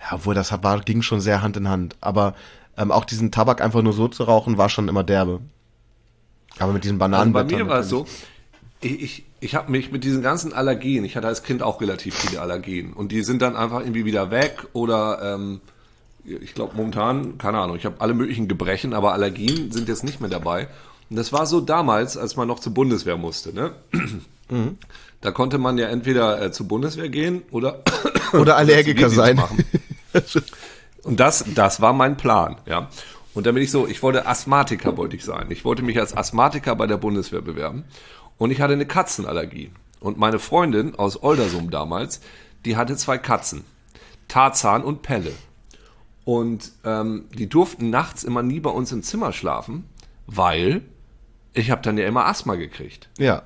[0.00, 2.34] ja, obwohl das war, ging schon sehr Hand in Hand, aber
[2.76, 5.40] ähm, auch diesen Tabak einfach nur so zu rauchen, war schon immer derbe.
[6.58, 8.06] Aber mit diesen Also bei mir war es so,
[8.80, 12.14] ich, ich, ich habe mich mit diesen ganzen Allergien, ich hatte als Kind auch relativ
[12.14, 15.60] viele Allergien und die sind dann einfach irgendwie wieder weg oder ähm,
[16.24, 20.20] ich glaube momentan, keine Ahnung, ich habe alle möglichen Gebrechen, aber Allergien sind jetzt nicht
[20.20, 20.68] mehr dabei.
[21.10, 23.54] Und das war so damals, als man noch zur Bundeswehr musste.
[23.54, 23.72] Ne?
[25.20, 27.82] Da konnte man ja entweder äh, zur Bundeswehr gehen oder
[28.32, 29.36] Oder Allergiker sein.
[29.36, 29.64] machen.
[31.04, 32.88] Und das, das war mein Plan, ja.
[33.34, 35.46] Und dann bin ich so, ich wollte Asthmatiker, wollte ich sein.
[35.50, 37.84] Ich wollte mich als Asthmatiker bei der Bundeswehr bewerben.
[38.38, 39.70] Und ich hatte eine Katzenallergie.
[40.00, 42.20] Und meine Freundin aus Oldersum damals,
[42.64, 43.64] die hatte zwei Katzen.
[44.28, 45.32] Tarzan und Pelle.
[46.24, 49.84] Und ähm, die durften nachts immer nie bei uns im Zimmer schlafen,
[50.26, 50.82] weil
[51.54, 53.08] ich habe dann ja immer Asthma gekriegt.
[53.18, 53.42] Ja.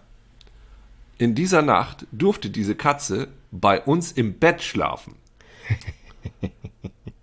[1.19, 5.17] In dieser Nacht durfte diese Katze bei uns im Bett schlafen.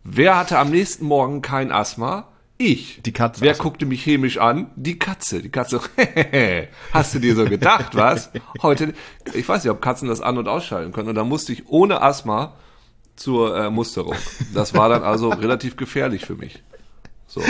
[0.04, 2.28] Wer hatte am nächsten Morgen kein Asthma?
[2.58, 3.02] Ich.
[3.02, 3.42] Die Katze.
[3.42, 3.64] Wer Ach so.
[3.64, 4.70] guckte mich chemisch an?
[4.76, 5.42] Die Katze.
[5.42, 5.82] Die Katze.
[6.92, 8.30] Hast du dir so gedacht, was?
[8.62, 8.94] Heute,
[9.34, 11.10] ich weiß nicht, ob Katzen das an- und ausschalten können.
[11.10, 12.54] Und da musste ich ohne Asthma
[13.16, 14.16] zur äh, Musterung.
[14.54, 16.64] Das war dann also relativ gefährlich für mich.
[17.28, 17.42] So.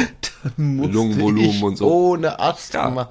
[0.58, 1.92] Lungenvolumen und so.
[1.92, 3.04] Ohne Asthma.
[3.04, 3.10] So,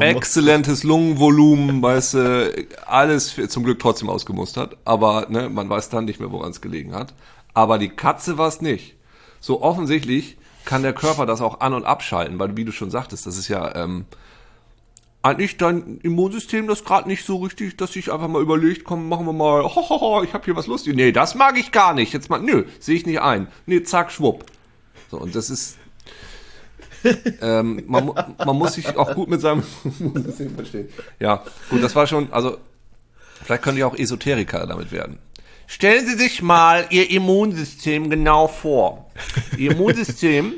[0.00, 6.20] Exzellentes Lungenvolumen, weißt du, alles zum Glück trotzdem ausgemustert, aber ne, man weiß dann nicht
[6.20, 7.14] mehr, woran es gelegen hat.
[7.54, 8.96] Aber die Katze war es nicht.
[9.40, 13.26] So offensichtlich kann der Körper das auch an- und abschalten, weil wie du schon sagtest,
[13.26, 14.06] das ist ja ähm,
[15.22, 19.26] eigentlich dein Immunsystem das gerade nicht so richtig, dass sich einfach mal überlegt, komm, machen
[19.26, 20.96] wir mal, hohoho, ich habe hier was Lustiges.
[20.96, 22.12] Nee, das mag ich gar nicht.
[22.12, 23.48] Jetzt mal, nö, sehe ich nicht ein.
[23.66, 24.44] Nee, zack, schwupp.
[25.10, 25.78] So, und das ist
[27.40, 29.62] ähm, man, man muss sich auch gut mit seinem
[30.00, 30.88] Immunsystem verstehen.
[31.18, 32.58] Ja, gut, das war schon, also
[33.42, 35.18] vielleicht können ja auch Esoteriker damit werden.
[35.66, 39.10] Stellen Sie sich mal Ihr Immunsystem genau vor.
[39.56, 40.54] Ihr Immunsystem,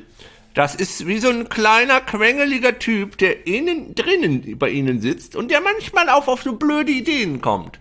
[0.55, 5.51] das ist wie so ein kleiner, quengeliger Typ, der innen drinnen bei Ihnen sitzt und
[5.51, 7.79] der manchmal auch auf so blöde Ideen kommt.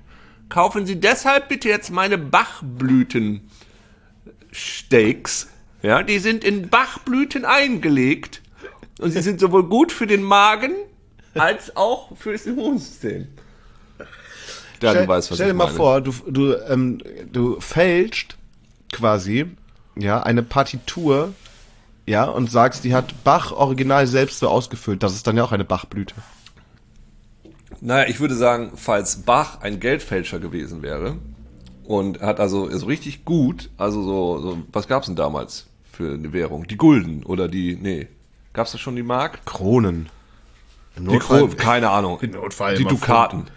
[0.50, 3.50] Kaufen Sie deshalb bitte jetzt meine Bachblüten
[4.52, 5.48] Steaks.
[5.82, 8.43] Ja, die sind in Bachblüten eingelegt
[9.04, 10.72] und sie sind sowohl gut für den Magen
[11.36, 13.28] als auch für das Immunsystem.
[14.82, 15.78] Ja, stell, du weißt, was stell ich dir mal meine.
[15.78, 17.00] vor, du, du, ähm,
[17.32, 18.38] du fälschst
[18.92, 19.46] quasi,
[19.96, 21.34] ja, eine Partitur,
[22.06, 25.04] ja, und sagst, die hat Bach original selbst so ausgefüllt.
[25.04, 26.16] Das ist dann ja auch eine Bachblüte.
[27.80, 31.18] Naja, ich würde sagen, falls Bach ein Geldfälscher gewesen wäre
[31.86, 36.34] und hat also so richtig gut, also so, so was gab's denn damals für eine
[36.34, 36.68] Währung?
[36.68, 38.08] Die Gulden oder die, nee,
[38.54, 39.46] gab's da schon die Mark?
[39.46, 40.10] Kronen.
[40.96, 42.20] Im Die Kro keine Ahnung.
[42.22, 43.48] Im Notfall Die Dukaten.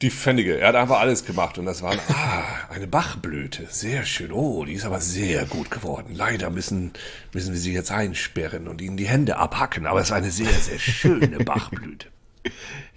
[0.00, 0.58] Die Pfennige.
[0.58, 3.66] Er hat einfach alles gemacht und das war ah, eine Bachblüte.
[3.70, 4.32] Sehr schön.
[4.32, 6.14] Oh, die ist aber sehr gut geworden.
[6.14, 6.92] Leider müssen,
[7.32, 10.52] müssen wir sie jetzt einsperren und ihnen die Hände abhacken, aber es ist eine sehr,
[10.52, 12.08] sehr schöne Bachblüte.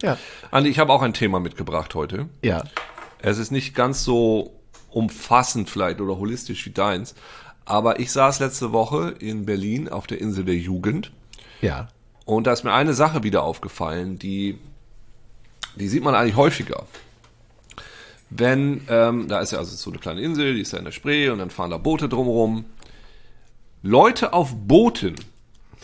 [0.01, 0.17] Ja.
[0.51, 2.27] Andi, ich habe auch ein Thema mitgebracht heute.
[2.41, 2.63] Ja.
[3.19, 4.59] Es ist nicht ganz so
[4.89, 7.15] umfassend vielleicht oder holistisch wie deins,
[7.67, 11.11] aber ich saß letzte Woche in Berlin auf der Insel der Jugend.
[11.61, 11.89] Ja.
[12.25, 14.57] Und da ist mir eine Sache wieder aufgefallen, die,
[15.75, 16.85] die sieht man eigentlich häufiger.
[18.29, 20.91] Wenn, ähm, da ist ja also so eine kleine Insel, die ist ja in der
[20.91, 22.65] Spree und dann fahren da Boote drumherum.
[23.83, 25.15] Leute auf Booten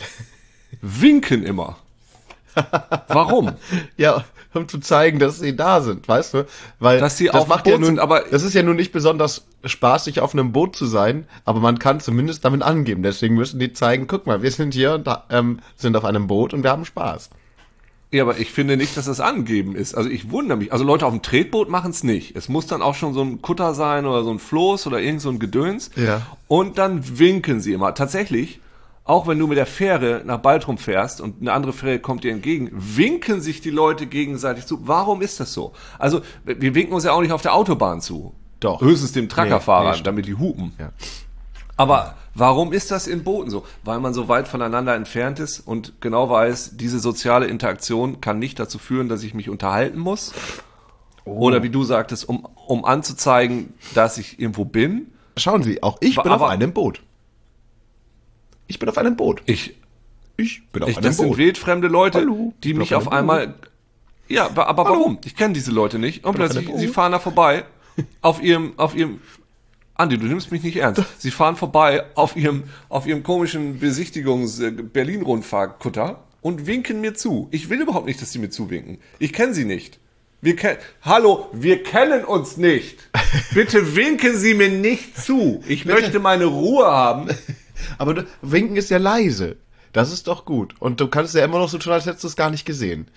[0.80, 1.76] winken immer.
[3.08, 3.52] Warum?
[3.96, 6.46] ja, um zu zeigen, dass sie da sind, weißt du?
[6.78, 8.76] Weil dass sie das auf macht Boot ja nun, sind, aber das ist ja nun
[8.76, 13.02] nicht besonders spaßig, auf einem Boot zu sein, aber man kann zumindest damit angeben.
[13.02, 16.54] Deswegen müssen die zeigen, guck mal, wir sind hier und ähm, sind auf einem Boot
[16.54, 17.30] und wir haben Spaß.
[18.14, 19.96] Ja, aber ich finde nicht, dass das angeben ist.
[19.96, 20.72] Also ich wundere mich.
[20.72, 22.36] Also Leute auf dem Tretboot machen es nicht.
[22.36, 25.20] Es muss dann auch schon so ein Kutter sein oder so ein Floß oder irgend
[25.20, 25.90] so ein Gedöns.
[25.96, 26.22] Ja.
[26.46, 27.92] Und dann winken sie immer.
[27.92, 28.60] Tatsächlich,
[29.04, 32.32] auch wenn du mit der Fähre nach Baltrum fährst und eine andere Fähre kommt dir
[32.32, 34.86] entgegen, winken sich die Leute gegenseitig zu.
[34.88, 35.72] Warum ist das so?
[35.98, 38.34] Also wir winken uns ja auch nicht auf der Autobahn zu.
[38.60, 38.80] Doch.
[38.80, 40.72] Höchstens dem Truckerfahrer, Nee, nee, damit die hupen.
[40.78, 40.90] Ja.
[41.76, 43.64] Aber warum ist das in Booten so?
[43.82, 48.58] Weil man so weit voneinander entfernt ist und genau weiß, diese soziale Interaktion kann nicht
[48.58, 50.32] dazu führen, dass ich mich unterhalten muss.
[51.26, 55.10] Oder wie du sagtest, um, um anzuzeigen, dass ich irgendwo bin.
[55.36, 57.02] Schauen Sie, auch ich bin Aber- auf einem Boot.
[58.66, 59.42] Ich bin auf einem Boot.
[59.46, 59.76] Ich,
[60.36, 61.38] Ich bin auf ich einem das sind Boot.
[61.38, 63.54] wildfremde Leute, Hallo, die mich auf auf einmal.
[64.28, 65.18] Ja, aber aber warum?
[65.24, 66.24] Ich kenne diese Leute nicht.
[66.24, 66.94] Und plötzlich, sie Boot.
[66.94, 67.64] fahren da vorbei
[68.22, 69.20] auf ihrem, auf ihrem.
[69.96, 71.04] Andi, du nimmst mich nicht ernst.
[71.18, 74.72] Sie fahren vorbei auf ihrem, auf ihrem komischen Besichtigungs äh,
[76.40, 77.46] und winken mir zu.
[77.52, 78.98] Ich will überhaupt nicht, dass sie mir zuwinken.
[79.20, 80.00] Ich kenne sie nicht.
[80.40, 83.08] Wir kennen, hallo, wir kennen uns nicht.
[83.54, 85.62] Bitte winken Sie mir nicht zu.
[85.66, 87.30] Ich möchte meine Ruhe haben.
[87.98, 89.56] Aber du, winken ist ja leise.
[89.92, 90.74] Das ist doch gut.
[90.80, 93.08] Und du kannst ja immer noch so tun, als hättest du es gar nicht gesehen.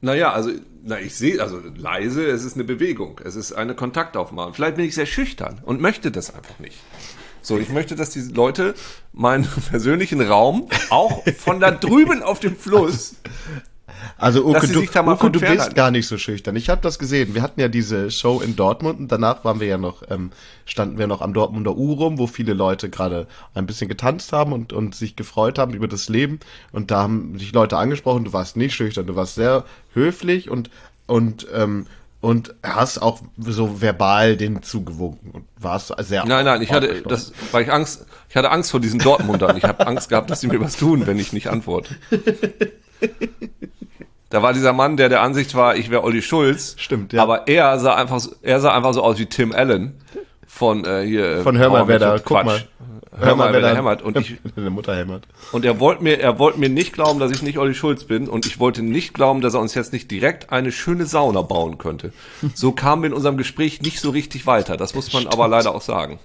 [0.00, 0.50] Naja, also,
[0.84, 4.54] na, ich sehe, also leise, es ist eine Bewegung, es ist eine Kontaktaufnahme.
[4.54, 6.78] Vielleicht bin ich sehr schüchtern und möchte das einfach nicht.
[7.42, 8.74] So, ich möchte, dass die Leute
[9.12, 13.16] meinen persönlichen Raum auch von da drüben auf dem Fluss
[14.16, 16.56] Also Uke, du, sich Uke, du bist gar nicht so schüchtern.
[16.56, 17.34] Ich habe das gesehen.
[17.34, 20.30] Wir hatten ja diese Show in Dortmund und danach waren wir ja noch, ähm,
[20.64, 24.52] standen wir noch am Dortmunder U rum, wo viele Leute gerade ein bisschen getanzt haben
[24.52, 26.40] und, und sich gefreut haben über das Leben.
[26.72, 30.70] Und da haben dich Leute angesprochen, du warst nicht schüchtern, du warst sehr höflich und,
[31.06, 31.86] und, ähm,
[32.20, 37.32] und hast auch so verbal den zugewunken und warst sehr Nein, nein, ich hatte das,
[37.52, 39.56] weil ich Angst, ich hatte Angst vor diesen Dortmundern.
[39.56, 41.94] Ich habe Angst gehabt, dass sie mir was tun, wenn ich nicht antworte.
[44.30, 46.74] Da war dieser Mann, der der Ansicht war, ich wäre Olli Schulz.
[46.78, 47.22] Stimmt, ja.
[47.22, 49.94] Aber er sah einfach, so- er sah einfach so aus wie Tim Allen
[50.46, 51.42] von äh, hier.
[51.42, 52.44] Von Hör mal, wer da, guck Quatsch.
[52.46, 52.68] mal.
[53.20, 54.00] Hör mal, wer da hämmert.
[54.02, 55.26] Und ich, Deine Mutter hämmert.
[55.52, 58.28] und er wollte mir, er wollte mir nicht glauben, dass ich nicht Olli Schulz bin.
[58.28, 61.78] Und ich wollte nicht glauben, dass er uns jetzt nicht direkt eine schöne Sauna bauen
[61.78, 62.12] könnte.
[62.54, 64.76] So kamen wir in unserem Gespräch nicht so richtig weiter.
[64.76, 66.18] Das muss man aber leider auch sagen.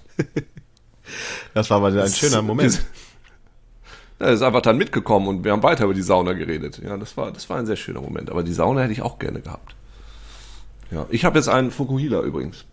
[1.54, 2.82] Das war mal ein schöner Moment.
[4.18, 6.80] Er ist einfach dann mitgekommen und wir haben weiter über die Sauna geredet.
[6.84, 8.30] Ja, das war, das war ein sehr schöner Moment.
[8.30, 9.74] Aber die Sauna hätte ich auch gerne gehabt.
[10.90, 12.64] Ja, ich habe jetzt einen Fukuhila übrigens.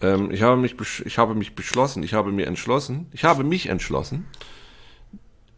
[0.00, 3.68] Ähm, ich, habe mich, ich habe mich beschlossen, ich habe mir entschlossen, ich habe mich
[3.68, 4.26] entschlossen.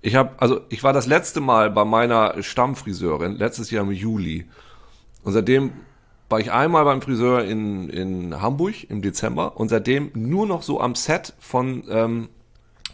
[0.01, 4.47] Ich habe, also ich war das letzte Mal bei meiner Stammfriseurin, letztes Jahr im Juli.
[5.25, 5.73] Und seitdem
[6.29, 10.81] war ich einmal beim Friseur in, in Hamburg im Dezember und seitdem nur noch so
[10.81, 12.29] am Set von ähm,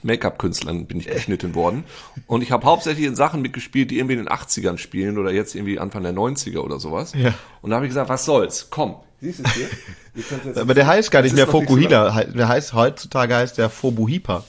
[0.05, 1.85] Make-up-Künstlern bin ich geschnitten worden.
[2.27, 5.55] Und ich habe hauptsächlich in Sachen mitgespielt, die irgendwie in den 80ern spielen oder jetzt
[5.55, 7.13] irgendwie Anfang der 90er oder sowas.
[7.17, 7.35] Ja.
[7.63, 8.69] Und da habe ich gesagt, was soll's?
[8.71, 9.69] Komm, siehst du es hier?
[10.15, 12.23] Jetzt- Aber der heißt gar nicht mehr so Fokuhila.
[12.25, 14.45] Der heißt heutzutage heißt der Fobuhipa.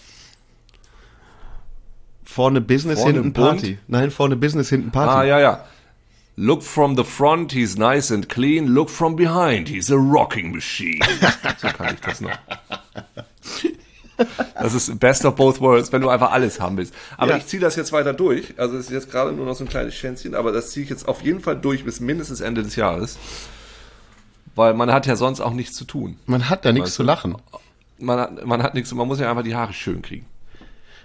[2.24, 3.34] Vorne Business, Vorne hinten?
[3.34, 3.78] Party.
[3.88, 5.12] Nein, vorne Business, hinten Party.
[5.12, 5.66] Ah, ja, ja.
[6.38, 8.68] Look from the front, he's nice and clean.
[8.68, 11.00] Look from behind, he's a rocking machine.
[11.60, 12.32] so kann ich das noch.
[14.60, 16.94] Das ist best of both worlds, wenn du einfach alles haben willst.
[17.18, 17.38] Aber Ja.
[17.38, 18.54] ich ziehe das jetzt weiter durch.
[18.58, 20.90] Also es ist jetzt gerade nur noch so ein kleines Schwänzchen, aber das ziehe ich
[20.90, 23.18] jetzt auf jeden Fall durch bis mindestens Ende des Jahres.
[24.56, 26.18] Weil man hat ja sonst auch nichts zu tun.
[26.26, 27.36] Man hat ja nichts Weißt zu lachen.
[27.98, 30.26] Man hat, man hat nichts, man muss ja einfach die Haare schön kriegen.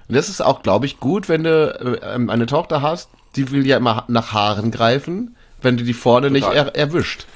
[0.08, 3.50] Und das ist auch, glaube ich, gut, wenn du äh, ähm, eine Tochter hast, die
[3.50, 6.68] will ja immer nach Haaren greifen, wenn du die vorne nicht Total.
[6.68, 7.26] er erwischt.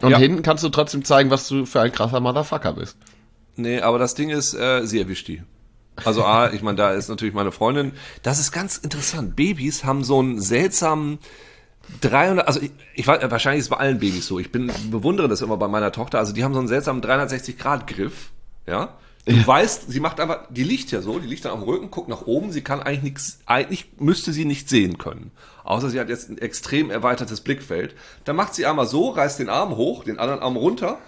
[0.00, 0.18] Und Ja.
[0.18, 2.96] hinten kannst du trotzdem zeigen, was du für ein krasser Motherfucker bist.
[3.56, 5.42] Nee, aber das Ding ist, äh, sie erwischt die.
[5.96, 7.92] Also A, ich meine, da ist natürlich meine Freundin.
[8.22, 9.36] Das ist ganz interessant.
[9.36, 11.18] Babys haben so einen seltsamen
[12.00, 14.38] 300, also ich, ich weiß, wahrscheinlich ist es bei allen Babys so.
[14.38, 16.18] Ich bin bewundere das immer bei meiner Tochter.
[16.18, 18.30] Also die haben so einen seltsamen 360 Grad Griff,
[18.66, 18.96] ja.
[19.24, 22.08] Du weißt, sie macht einfach, die liegt ja so, die liegt dann am Rücken, guckt
[22.08, 25.30] nach oben, sie kann eigentlich nichts, eigentlich müsste sie nicht sehen können.
[25.62, 27.94] Außer sie hat jetzt ein extrem erweitertes Blickfeld.
[28.24, 30.98] Dann macht sie einmal so, reißt den Arm hoch, den anderen Arm runter,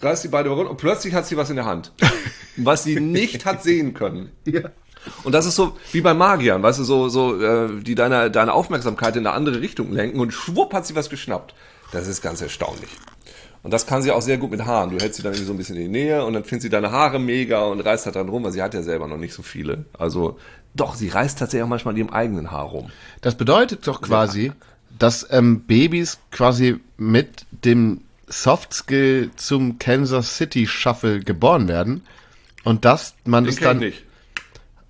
[0.00, 1.92] reißt die beide runter und plötzlich hat sie was in der Hand.
[2.56, 4.30] was sie nicht hat sehen können.
[4.44, 4.70] Ja.
[5.24, 8.52] Und das ist so wie bei Magiern, weißt du, so, so, äh, die deine, deine
[8.52, 11.54] Aufmerksamkeit in eine andere Richtung lenken und schwupp hat sie was geschnappt.
[11.92, 12.90] Das ist ganz erstaunlich.
[13.62, 14.90] Und das kann sie auch sehr gut mit Haaren.
[14.90, 16.68] Du hältst sie dann irgendwie so ein bisschen in die Nähe und dann findet sie
[16.68, 19.34] deine Haare mega und reißt halt dran rum, weil sie hat ja selber noch nicht
[19.34, 19.84] so viele.
[19.98, 20.38] Also
[20.74, 22.90] doch, sie reißt tatsächlich auch manchmal in ihrem eigenen Haar rum.
[23.20, 24.52] Das bedeutet doch quasi,
[24.98, 32.02] dass ähm, Babys quasi mit dem Soft Skill zum Kansas City Shuffle geboren werden
[32.64, 34.04] und dass man Den das kenn dann ich nicht.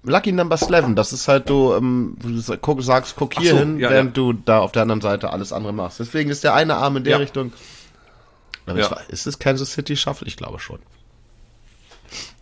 [0.04, 3.90] Lucky Number 11, das ist halt du, ähm, du sagst, guck hier so, hin, ja,
[3.90, 4.22] während ja.
[4.22, 6.00] du da auf der anderen Seite alles andere machst.
[6.00, 7.18] Deswegen ist der eine Arm in der Ja.
[7.18, 7.52] Richtung.
[8.66, 8.96] Aber Ja.
[9.08, 10.26] ist es Kansas City Shuffle?
[10.26, 10.78] Ich glaube schon.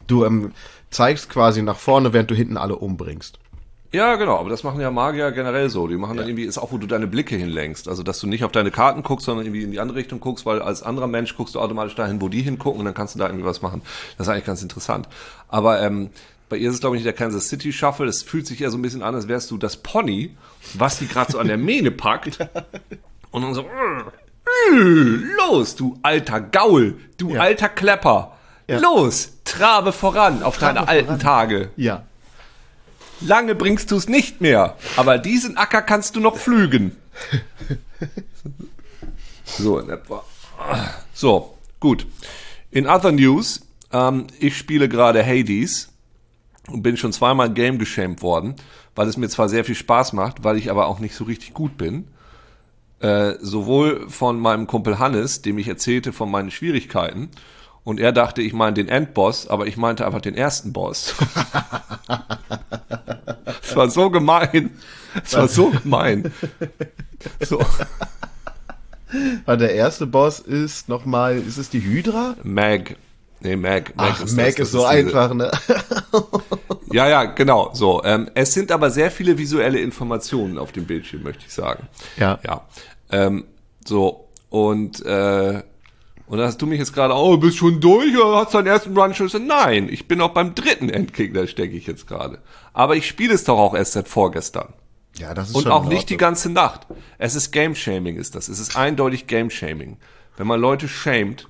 [0.06, 0.52] Du ähm,
[0.90, 3.38] zeigst quasi nach vorne, während du hinten alle umbringst.
[3.92, 5.86] Ja, genau, aber das machen ja Magier generell so.
[5.86, 7.88] Die machen dann irgendwie, ist auch, wo du deine Blicke hinlenkst.
[7.88, 10.44] Also, dass du nicht auf deine Karten guckst, sondern irgendwie in die andere Richtung guckst,
[10.44, 13.18] weil als anderer Mensch guckst du automatisch dahin, wo die hingucken und dann kannst du
[13.18, 13.82] da irgendwie was machen.
[14.18, 15.08] Das ist eigentlich ganz interessant.
[15.48, 16.10] Aber ähm,
[16.48, 18.06] bei ihr ist es, glaube ich, nicht der Kansas City Shuffle.
[18.06, 20.36] Es fühlt sich eher so ein bisschen an, als wärst du das Pony,
[20.74, 22.38] was die gerade so an der Mähne packt.
[23.30, 27.40] Und dann so, äh, los, du alter Gaul, du Ja.
[27.40, 28.32] alter Klepper.
[28.68, 28.78] Ja.
[28.80, 31.70] Los, trabe voran auf deine alten Tage.
[31.76, 32.02] Ja.
[33.20, 36.96] Lange bringst du es nicht mehr, aber diesen Acker kannst du noch pflügen.
[39.44, 40.24] so, in etwa.
[41.14, 42.06] So, gut.
[42.70, 45.92] In other news, ähm, ich spiele gerade Hades
[46.68, 48.54] und bin schon zweimal Game geschämt worden,
[48.94, 51.54] weil es mir zwar sehr viel Spaß macht, weil ich aber auch nicht so richtig
[51.54, 52.08] gut bin.
[53.00, 57.30] Äh, sowohl von meinem Kumpel Hannes, dem ich erzählte von meinen Schwierigkeiten,
[57.86, 61.14] und er dachte, ich meine den Endboss, aber ich meinte einfach den ersten Boss.
[63.62, 64.70] Es war so gemein.
[65.24, 66.32] Es war so gemein.
[67.40, 67.60] So,
[69.44, 72.34] Weil der erste Boss ist nochmal, ist es die Hydra?
[72.42, 72.96] Mag.
[73.40, 73.92] Nee, Mag.
[73.96, 75.50] Ach, das, Mac das ist so diese- einfach, ne?
[76.90, 77.70] Ja, ja, genau.
[77.74, 81.86] So, ähm, es sind aber sehr viele visuelle Informationen auf dem Bildschirm, möchte ich sagen.
[82.16, 82.38] Ja.
[82.44, 82.62] Ja.
[83.10, 83.44] Ähm,
[83.86, 85.62] so, und, äh,
[86.26, 88.96] und da hast du mich jetzt gerade, oh, bist schon durch oder hast deinen ersten
[88.98, 89.28] Run schon?
[89.46, 92.40] Nein, ich bin auch beim dritten Endgegner, stecke ich jetzt gerade.
[92.72, 94.72] Aber ich spiele es doch auch erst seit vorgestern.
[95.18, 96.86] Ja, das ist Und schon auch nicht die ganze Nacht.
[97.18, 98.48] Es ist Game-Shaming, ist das.
[98.48, 99.96] Es ist eindeutig Game-Shaming.
[100.36, 101.48] Wenn man Leute shamed,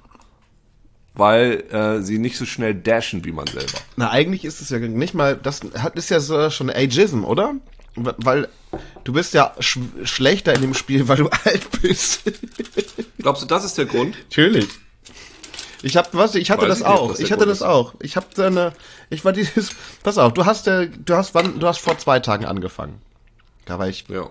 [1.14, 3.78] weil äh, sie nicht so schnell dashen wie man selber.
[3.96, 7.54] Na, eigentlich ist es ja nicht mal, das hat, ist ja so schon Ageism, oder?
[7.96, 8.48] Weil
[9.04, 12.22] du bist ja sch schlechter in dem Spiel, weil du alt bist.
[13.18, 14.16] Glaubst du, das ist der Grund?
[14.30, 14.68] Natürlich.
[15.82, 17.12] Ich hab, was, ich hatte Weiß das ich nicht, auch.
[17.14, 17.62] der Ich hatte Grund das ist.
[17.66, 17.94] auch.
[18.00, 18.72] Ich hab da eine,
[19.10, 19.70] ich war dieses,
[20.02, 23.00] pass auf, du hast, äh, du hast wann, du hast vor zwei Tagen angefangen.
[23.66, 24.22] Da war ich, Ja.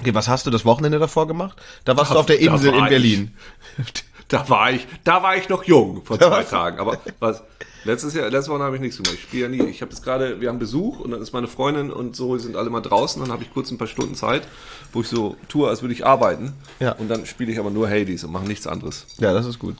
[0.00, 1.58] okay, was hast du das Wochenende davor gemacht?
[1.84, 3.34] Da warst du auf der Insel in ich- Berlin.
[4.28, 6.78] Da war ich, da war ich noch jung vor zwei Tagen.
[6.78, 7.42] Aber was?
[7.84, 9.14] Letztes Jahr, letzte Woche habe ich nichts gemacht.
[9.14, 9.62] Ich spiele ja nie.
[9.70, 12.56] Ich habe jetzt gerade, wir haben Besuch und dann ist meine Freundin und so sind
[12.56, 13.22] alle mal draußen.
[13.22, 14.46] Dann habe ich kurz ein paar Stunden Zeit,
[14.92, 16.52] wo ich so tue, als würde ich arbeiten.
[16.80, 16.92] Ja.
[16.92, 19.06] Und dann spiele ich aber nur Hades und mache nichts anderes.
[19.18, 19.76] Ja, das ist gut.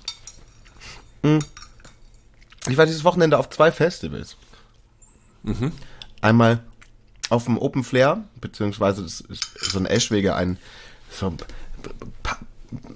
[1.23, 1.41] Hm.
[2.69, 4.37] Ich war dieses Wochenende auf zwei Festivals.
[6.21, 6.63] Einmal
[7.31, 10.59] auf dem Open Flair, beziehungsweise das ist so ein Eschwege, ein
[11.11, 11.37] so ein,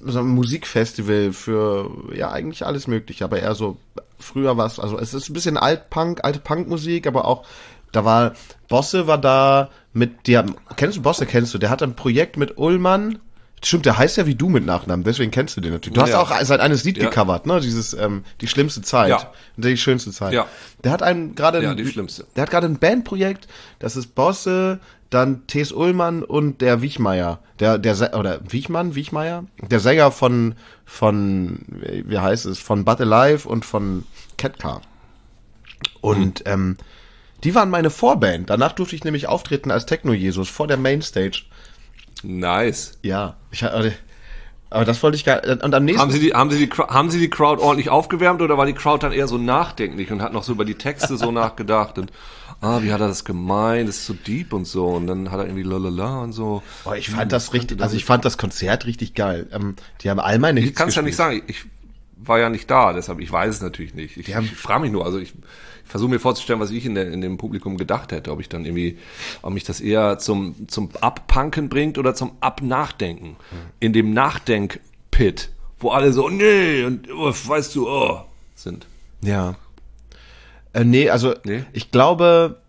[0.05, 3.79] so ein Musikfestival für ja eigentlich alles mögliche, aber eher so
[4.19, 7.45] früher war es, also es ist ein bisschen Altpunk, alte Punkmusik, aber auch
[7.91, 8.33] da war
[8.69, 12.57] Bosse war da mit der kennst du Bosse kennst du, der hat ein Projekt mit
[12.59, 13.19] Ullmann.
[13.65, 15.95] Stimmt, der heißt ja wie du mit Nachnamen, deswegen kennst du den natürlich.
[15.95, 16.21] Du hast Ja.
[16.21, 17.05] auch sein eines Lied Ja.
[17.09, 17.61] gecovert, ne?
[17.61, 19.31] Dieses ähm, die schlimmste Zeit, Ja.
[19.57, 20.33] die schönste Zeit.
[20.33, 20.47] Ja.
[20.83, 22.27] Der hat einen gerade Ja, ein- die schlimmste.
[22.35, 23.47] Der hat gerade ein Bandprojekt,
[23.79, 25.71] das ist Bosse, dann T.S.
[25.73, 32.47] Ullmann und der Wiechmeier, der der oder Wiechmann, Wiechmeier, der Sänger von von wie heißt
[32.47, 34.05] es, von But Alive und von
[34.39, 34.81] Catcar.
[36.01, 36.77] Und ähm,
[37.45, 38.51] die waren meine Vorband.
[38.51, 41.43] Danach durfte ich nämlich auftreten als Techno-Jesus vor der Mainstage.
[42.23, 42.99] Nice.
[43.03, 43.73] Ja, ich ha-
[44.71, 47.11] aber das wollte ich gar und am nächsten Haben Sie die, haben Sie die, haben
[47.11, 50.33] Sie die Crowd ordentlich aufgewärmt oder war die Crowd dann eher so nachdenklich und hat
[50.33, 52.11] noch so über die Texte so nachgedacht und
[52.63, 55.41] ah, wie hat er das gemeint, das ist so deep und so und dann hat
[55.41, 56.63] er irgendwie lalala und so.
[56.85, 59.47] Boah, ich fand das richtig, also ich fand das Konzert richtig geil.
[59.53, 61.67] Ähm, die haben all meine Hits Ich kann es ja nicht sagen, ich
[62.17, 64.17] war ja nicht da, deshalb ich weiß es natürlich nicht.
[64.17, 65.35] Ich, ich frage mich nur, also ich
[65.93, 68.65] versuche mir vorzustellen, was ich in, der, in dem Publikum gedacht hätte, ob ich dann
[68.65, 68.99] irgendwie,
[69.43, 73.37] ob mich das eher zum zum Abpunken bringt oder zum Abnachdenken.
[73.79, 78.23] In dem Nachdenk-Pit, wo alle so nee und oh, weißt du, oh,
[78.55, 78.87] sind.
[79.23, 79.55] Ja.
[80.73, 81.65] Äh, nee, also Nee?
[81.75, 82.63] ich glaube,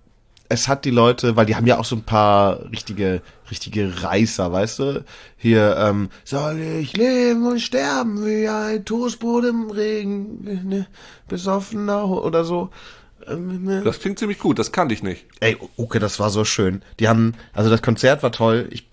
[0.49, 4.51] es hat die Leute, weil die haben ja auch so ein paar richtige, richtige Reißer,
[4.51, 5.05] weißt du?
[5.37, 10.87] Hier, ähm, soll ich leben und sterben wie ein Toastbrot im Regen, ne,
[11.29, 12.69] besoffener oder so.
[13.83, 15.25] Das klingt ziemlich gut, das kannte ich nicht.
[15.39, 16.81] Ey, okay, das war so schön.
[16.99, 18.67] Die haben, also das Konzert war toll.
[18.71, 18.87] Ich,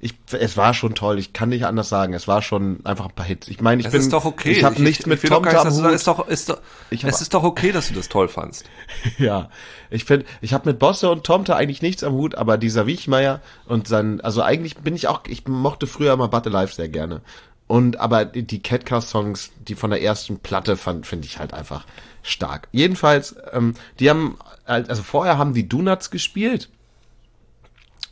[0.00, 1.18] ich, es war schon toll.
[1.18, 2.12] Ich kann nicht anders sagen.
[2.14, 3.48] Es war schon einfach ein paar Hits.
[3.48, 4.52] Ich meine, ich Es bin, ist doch okay.
[4.52, 5.92] Ich habe nichts mit doch Tom Tam Hut.
[5.92, 8.64] ist doch, ist doch, Ich hab- Es ist doch okay, dass du das toll fandst.
[9.18, 9.50] Ja,
[9.90, 13.40] ich finde, ich habe mit Bosse und Tomte eigentlich nichts am Hut, aber dieser Wiechmeier
[13.66, 17.20] und sein, also eigentlich bin ich auch, ich mochte früher mal Battle Life sehr gerne.
[17.68, 21.84] Und aber die Catcast-Songs, die von der ersten Platte fand, finde ich halt einfach
[22.22, 22.68] stark.
[22.72, 26.68] Jedenfalls, ähm, die haben, halt- also vorher haben die Donuts gespielt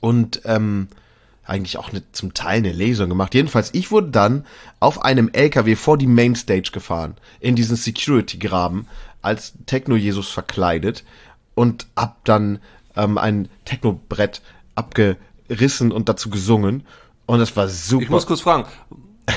[0.01, 0.89] und ähm,
[1.45, 3.35] eigentlich auch eine, zum Teil eine Lesung gemacht.
[3.35, 4.47] Jedenfalls, ich wurde dann
[4.81, 8.89] auf einem LKW vor die Mainstage gefahren, in diesen Security-Graben,
[9.23, 11.05] als Techno-Jesus verkleidet
[11.55, 12.59] und hab dann
[12.97, 14.43] ähm, ein Techno-Brett
[14.75, 16.85] abgerissen und dazu gesungen.
[17.27, 18.03] Und das war super.
[18.05, 18.67] Ich muss kurz fragen,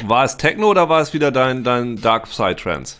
[0.06, 2.98] war es Techno oder war es wieder dein, dein Dark Psytrance?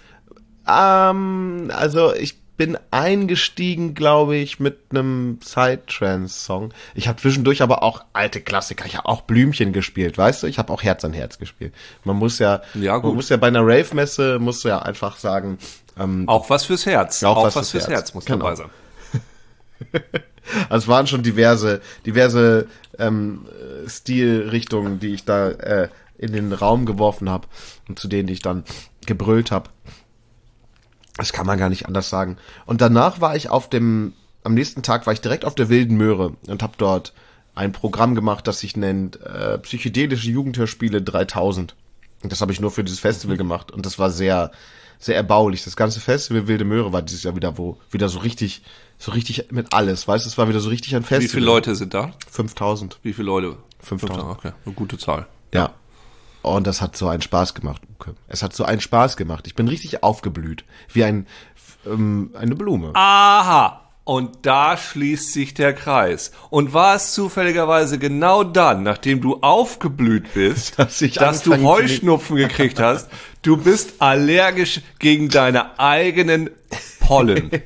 [0.68, 6.74] Ähm, also ich bin eingestiegen, glaube ich, mit einem Psytrance-Song.
[6.96, 8.86] Ich habe zwischendurch aber auch alte Klassiker.
[8.88, 10.48] Ich habe auch Blümchen gespielt, weißt du?
[10.48, 11.74] Ich habe auch Herz an Herz gespielt.
[12.04, 15.60] Man muss ja, Ja, man muss ja bei einer Rave-Messe muss ja einfach sagen,
[16.00, 17.24] ähm, Auch was fürs Herz.
[17.24, 18.00] Auch Auch, was was, fürs fürs Herz.
[18.00, 18.40] Herz, muss Genau.
[18.40, 18.70] dabei sein.
[20.70, 23.46] also es waren schon diverse, diverse ähm,
[23.86, 27.48] äh, Stilrichtungen, die ich da äh, in den Raum geworfen habe
[27.88, 28.64] und zu denen ich dann
[29.06, 29.70] gebrüllt habe.
[31.18, 32.38] Das kann man gar nicht anders sagen.
[32.66, 35.98] Und danach war ich auf dem, am nächsten Tag war ich direkt auf der Wilden
[35.98, 37.14] Möhre und habe dort
[37.56, 41.76] ein Programm gemacht, das sich nennt äh, Psychedelische Jugendhörspiele 3000.
[42.22, 44.52] Und das habe ich nur für dieses Festival gemacht und das war sehr,
[45.00, 45.64] sehr erbaulich.
[45.64, 48.62] Das ganze Festival Wilde Möhre war dieses Jahr wieder wo, wieder so richtig,
[49.00, 51.24] so richtig mit alles, weißt du, es war wieder so richtig ein Festival.
[51.24, 52.14] Wie viele Leute sind da?
[52.30, 53.00] 5000.
[53.02, 53.58] Wie viele Leute?
[53.80, 54.24] 5000.
[54.30, 55.28] Okay, eine gute Zahl.
[55.54, 55.74] Ja.
[56.50, 58.16] Und das hat so einen Spaß gemacht, Uke.
[58.28, 59.48] Es hat so einen Spaß gemacht.
[59.48, 60.64] Ich bin richtig aufgeblüht.
[60.92, 61.28] Wie ein,
[61.86, 62.92] ähm, eine Blume.
[62.94, 63.82] Aha.
[64.04, 66.32] Und da schließt sich der Kreis.
[66.50, 72.80] Und war es zufälligerweise genau dann, nachdem du aufgeblüht bist, Dass dass du Heuschnupfen gekriegt
[72.80, 73.10] hast,
[73.42, 76.50] du bist allergisch gegen deine eigenen
[77.02, 77.52] Pollen.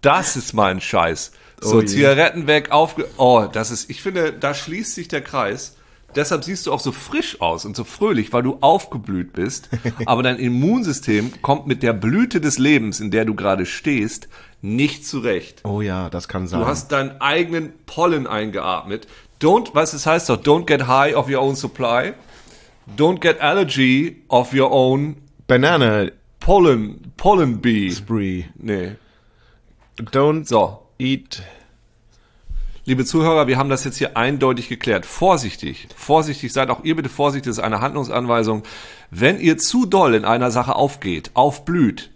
[0.00, 1.30] Das ist mein Scheiß.
[1.60, 1.82] So, Oh.
[1.82, 3.08] Zigaretten weg, aufge...
[3.18, 3.88] Oh, das ist...
[3.88, 5.76] Ich finde, da schließt sich der Kreis.
[6.14, 9.68] Deshalb siehst du auch so frisch aus und so fröhlich, weil du aufgeblüht bist.
[10.06, 14.28] Aber dein Immunsystem kommt mit der Blüte des Lebens, in der du gerade stehst,
[14.60, 15.60] nicht zurecht.
[15.64, 16.60] Oh ja, das kann sein.
[16.60, 19.06] Du hast deinen eigenen Pollen eingeatmet.
[19.40, 22.12] Don't, was es heißt doch, don't get high of your own supply.
[22.96, 26.06] Don't get allergy of your own Banana
[26.40, 27.90] pollen, pollen bee.
[27.90, 28.44] Spree.
[28.56, 28.92] Nee.
[29.98, 31.42] Don't So, eat.
[32.84, 35.06] Liebe Zuhörer, wir haben das jetzt hier eindeutig geklärt.
[35.06, 38.62] Vorsichtig, vorsichtig, seid auch ihr bitte vorsichtig, das ist eine Handlungsanweisung.
[39.10, 42.10] Wenn ihr zu doll in einer Sache aufgeht, aufblüht,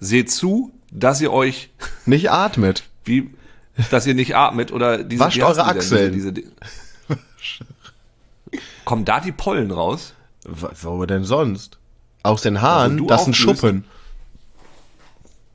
[0.00, 1.70] seht zu, dass ihr euch,
[2.06, 2.84] Nicht atmet.
[3.04, 3.30] wie,
[3.90, 5.64] dass ihr nicht atmet oder diese, Wascht eure?
[5.64, 6.12] Achseln.
[6.12, 6.48] Diese, diese,
[8.84, 10.14] Kommen da die Pollen raus?
[10.44, 11.78] Wo denn sonst?
[12.22, 13.34] Aus den Haaren, du das sind.
[13.34, 13.84] Schuppen.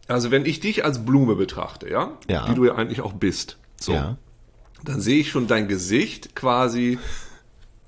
[0.07, 2.49] Also wenn ich dich als Blume betrachte, ja, Ja.
[2.49, 4.17] wie du ja eigentlich auch bist, so, Ja.
[4.83, 6.97] Dann sehe ich schon dein Gesicht quasi,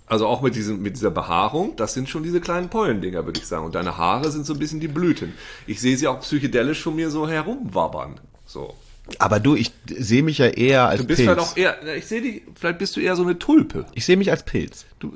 [0.08, 3.48] also auch mit diesem, mit dieser Behaarung, das sind schon diese kleinen Pollendinger, würde ich
[3.48, 3.66] sagen.
[3.66, 5.34] Und deine Haare sind so ein bisschen die Blüten.
[5.68, 8.20] Ich sehe sie auch psychedelisch von mir so herumwabbern.
[8.46, 8.76] So.
[9.20, 11.30] Aber du, ich sehe mich ja eher als Du bist Pilz.
[11.30, 13.86] halt auch eher, ich sehe dich, vielleicht bist du eher so eine Tulpe.
[13.94, 14.86] ich sehe mich als Pilz.
[15.00, 15.14] Du,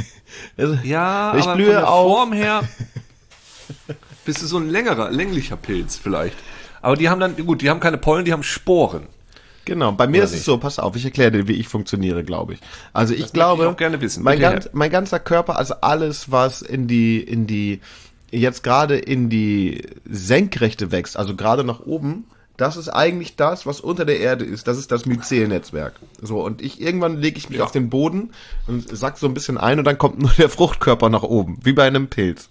[0.56, 2.12] Also, ja, ich aber blühe von der auf.
[2.16, 2.62] Form her
[4.24, 6.36] bist du so ein längerer, länglicher Pilz vielleicht.
[6.82, 9.06] Aber die haben dann, gut, die haben keine Pollen, die haben Sporen.
[9.68, 10.44] Genau, bei mir Oder ist es nicht?
[10.46, 12.60] so, pass auf, ich erkläre dir, wie ich funktioniere, glaube ich.
[12.94, 14.24] Also ich möchte glaube, ich auch gerne wissen.
[14.24, 17.80] Mein, ganz, mein ganzer Körper, also alles, was in die, in die,
[18.30, 22.24] jetzt gerade in die Senkrechte wächst, also gerade nach oben,
[22.56, 24.66] das ist eigentlich das, was unter der Erde ist.
[24.66, 25.94] Das ist das Myzelnetzwerk.
[26.20, 27.64] So, und ich irgendwann lege ich mich Ja.
[27.64, 28.30] auf den Boden
[28.66, 31.72] und sack so ein bisschen ein und dann kommt nur der Fruchtkörper nach oben, wie
[31.72, 32.48] bei einem Pilz.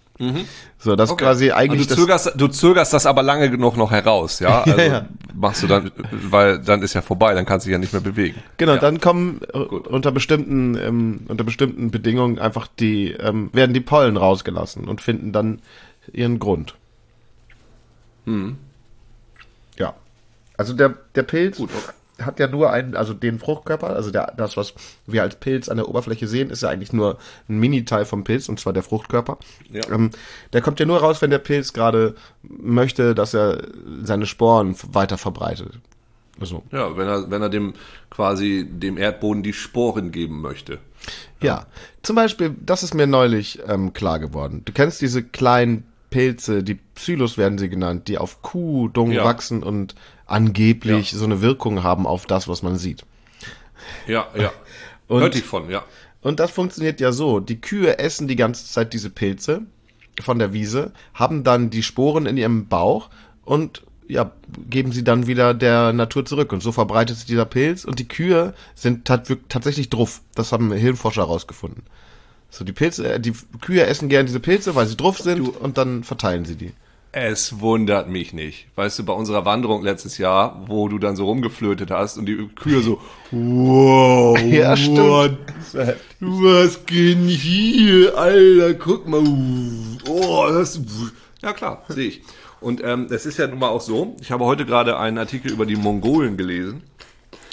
[0.80, 3.91] So, das ist quasi eigentlich Und du zögerst, du zögerst das aber lange genug noch
[3.91, 4.63] heraus, ja?
[4.65, 5.05] Also ja.
[5.34, 8.01] machst du dann, weil dann ist ja vorbei, dann kannst du dich ja nicht mehr
[8.01, 8.41] bewegen.
[8.57, 8.80] Genau, ja.
[8.80, 9.88] dann kommen äh, Gut.
[9.88, 15.32] unter bestimmten ähm, unter bestimmten Bedingungen einfach die ähm, werden die Pollen rausgelassen und finden
[15.32, 15.61] dann
[16.11, 16.76] ihren Grund.
[18.26, 18.57] Hm.
[19.78, 19.93] Ja.
[20.57, 21.93] Also der der Pilz Gut, okay.
[22.22, 24.74] Hat ja nur einen, also den Fruchtkörper, also der, das, was
[25.05, 27.18] wir als Pilz an der Oberfläche sehen, ist ja eigentlich nur
[27.49, 29.38] ein Mini-Teil vom Pilz, und zwar der Fruchtkörper.
[29.72, 29.82] Ja.
[29.91, 30.11] Ähm,
[30.53, 33.63] der kommt ja nur raus, wenn der Pilz gerade möchte, dass er
[34.03, 35.80] seine Sporen weiter verbreitet.
[36.39, 37.74] Also, Ja, wenn er, wenn er dem
[38.11, 40.80] quasi dem Erdboden die Sporen geben möchte.
[41.41, 41.65] ja.
[42.03, 44.61] Zum Beispiel, das ist mir neulich ähm, klar geworden.
[44.63, 49.26] Du kennst diese kleinen Pilze, die Psylos werden sie genannt, die auf Kuhdung Ja.
[49.26, 49.93] wachsen und
[50.28, 51.17] angeblich Ja.
[51.19, 53.03] so eine Wirkung haben auf das, was man sieht.
[54.07, 54.51] Ja, ja.
[55.07, 55.84] Und- Hörte ich von, ja.
[56.21, 57.39] Und das funktioniert ja so.
[57.39, 59.61] Die Kühe essen die ganze Zeit diese Pilze
[60.21, 63.09] von der Wiese, haben dann die Sporen in ihrem Bauch
[63.45, 64.32] und ja,
[64.69, 66.51] geben sie dann wieder der Natur zurück.
[66.53, 70.21] Und so verbreitet sich dieser Pilz und die Kühe sind tat tatsächlich druff.
[70.34, 71.84] Das haben Hirnforscher herausgefunden.
[72.49, 75.78] So, die Pilze, äh, die Kühe essen gern diese Pilze, weil sie druff sind und
[75.78, 76.71] dann verteilen sie die.
[77.20, 78.68] Es wundert mich nicht.
[78.76, 82.47] Weißt du, bei unserer Wanderung letztes Jahr, wo du dann so rumgeflötet hast und die
[82.53, 83.01] Kühe so,
[83.32, 84.99] wow, Ja, stimmt.
[84.99, 85.38] what?
[86.20, 89.24] was geht hier, Alter, guck mal,
[90.07, 90.80] oh, das,
[91.41, 92.22] ja klar, sehe ich.
[92.61, 95.51] Und ähm, es ist ja nun mal auch so, ich habe heute gerade einen Artikel
[95.51, 96.84] über die Mongolen gelesen.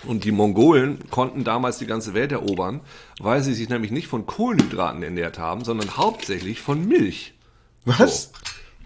[0.06, 2.82] Und die Mongolen konnten damals die ganze Welt erobern,
[3.18, 7.32] weil sie sich nämlich nicht von Kohlenhydraten ernährt haben, sondern hauptsächlich von Milch.
[7.86, 8.24] Was?
[8.24, 8.30] So.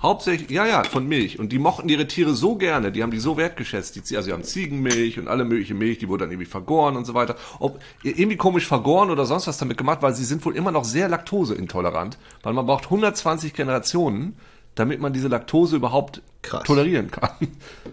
[0.00, 1.38] Hauptsächlich, ja, ja, von Milch.
[1.38, 3.96] Und die mochten ihre Tiere so gerne, die haben die so wertgeschätzt.
[3.96, 7.04] Die, also sie haben Ziegenmilch und alle mögliche Milch, die wurde dann irgendwie vergoren und
[7.04, 7.36] so weiter.
[7.58, 10.84] Ob irgendwie komisch vergoren oder sonst was damit gemacht, weil sie sind wohl immer noch
[10.84, 14.36] sehr laktoseintolerant, weil man braucht 120 Generationen,
[14.78, 16.62] damit man diese Laktose überhaupt Krass.
[16.64, 17.30] tolerieren kann.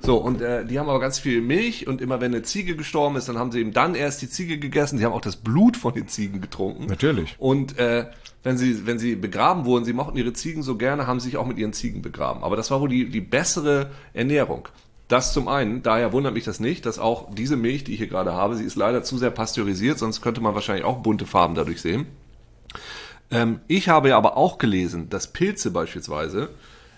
[0.01, 3.15] So, und äh, die haben aber ganz viel Milch und immer wenn eine Ziege gestorben
[3.15, 4.99] ist, dann haben sie eben dann erst die Ziege gegessen.
[4.99, 6.85] Die haben auch das Blut von den Ziegen getrunken.
[6.85, 7.35] Natürlich.
[7.39, 8.05] Und äh,
[8.43, 11.37] wenn sie, wenn sie begraben wurden, sie mochten ihre Ziegen so gerne, haben sie sich
[11.37, 12.43] auch mit ihren Ziegen begraben.
[12.43, 14.67] Aber das war wohl die, die bessere Ernährung.
[15.07, 18.07] Das zum einen, daher wundert mich das nicht, dass auch diese Milch, die ich hier
[18.07, 21.55] gerade habe, sie ist leider zu sehr pasteurisiert, sonst könnte man wahrscheinlich auch bunte Farben
[21.55, 22.05] dadurch sehen.
[23.31, 26.49] Ähm, ich habe ja aber auch gelesen, dass Pilze beispielsweise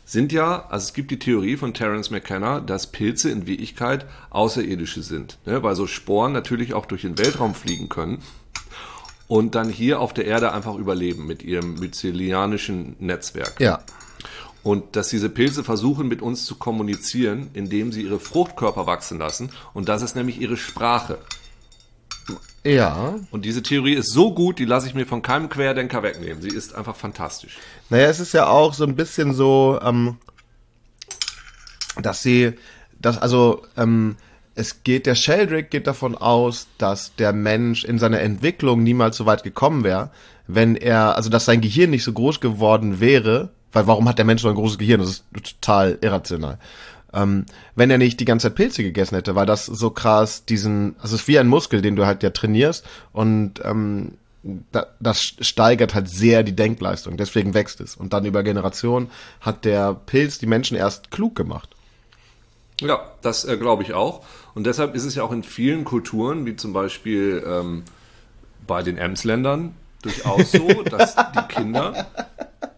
[0.07, 5.03] sind ja, also es gibt die Theorie von Terence McKenna, dass Pilze in Wirklichkeit Außerirdische
[5.03, 5.61] sind, ne?
[5.63, 8.23] weil so Sporen natürlich auch durch den Weltraum fliegen können
[9.27, 13.59] und dann hier auf der Erde einfach überleben mit ihrem mycelianischen Netzwerk.
[13.59, 13.81] Ja.
[14.63, 19.49] Und dass diese Pilze versuchen, mit uns zu kommunizieren, indem sie ihre Fruchtkörper wachsen lassen.
[19.73, 21.19] Und das ist nämlich ihre Sprache.
[22.67, 23.15] Ja.
[23.31, 26.41] Und diese Theorie ist so gut, die lasse ich mir von keinem Querdenker wegnehmen.
[26.41, 27.57] Sie ist einfach fantastisch.
[27.89, 30.17] Naja, es ist ja auch so ein bisschen so, ähm,
[32.01, 32.53] dass sie,
[32.99, 34.17] dass also, ähm,
[34.55, 39.25] es geht, der Sheldrake geht davon aus, dass der Mensch in seiner Entwicklung niemals so
[39.25, 40.09] weit gekommen wäre,
[40.47, 44.25] wenn er, also dass sein Gehirn nicht so groß geworden wäre, weil warum hat der
[44.25, 44.99] Mensch so ein großes Gehirn?
[44.99, 45.25] Das ist
[45.61, 46.57] total irrational.
[47.13, 47.45] Ähm,
[47.75, 51.15] wenn er nicht die ganze Zeit Pilze gegessen hätte, weil das so krass diesen, also
[51.15, 54.13] es ist wie ein Muskel, den du halt ja trainierst und ähm,
[54.71, 57.95] da, das steigert halt sehr die Denkleistung, deswegen wächst es.
[57.95, 59.09] Und dann über Generationen
[59.41, 61.69] hat der Pilz die Menschen erst klug gemacht.
[62.81, 64.23] Ja, das äh, glaube ich auch.
[64.53, 67.83] Und deshalb ist es ja auch in vielen Kulturen, wie zum Beispiel ähm,
[68.65, 72.07] bei den Emsländern, durchaus so, dass die Kinder,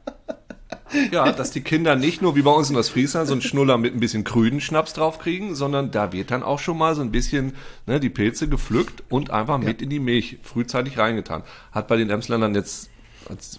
[1.12, 3.94] ja, dass die Kinder nicht nur wie bei uns in Ostfriesland so einen Schnuller mit
[3.94, 7.54] ein bisschen grünen Schnaps draufkriegen, sondern da wird dann auch schon mal so ein bisschen
[7.86, 11.44] ne, die Pilze gepflückt und einfach mit in die Milch frühzeitig reingetan.
[11.72, 12.90] Hat bei den Emsländern jetzt,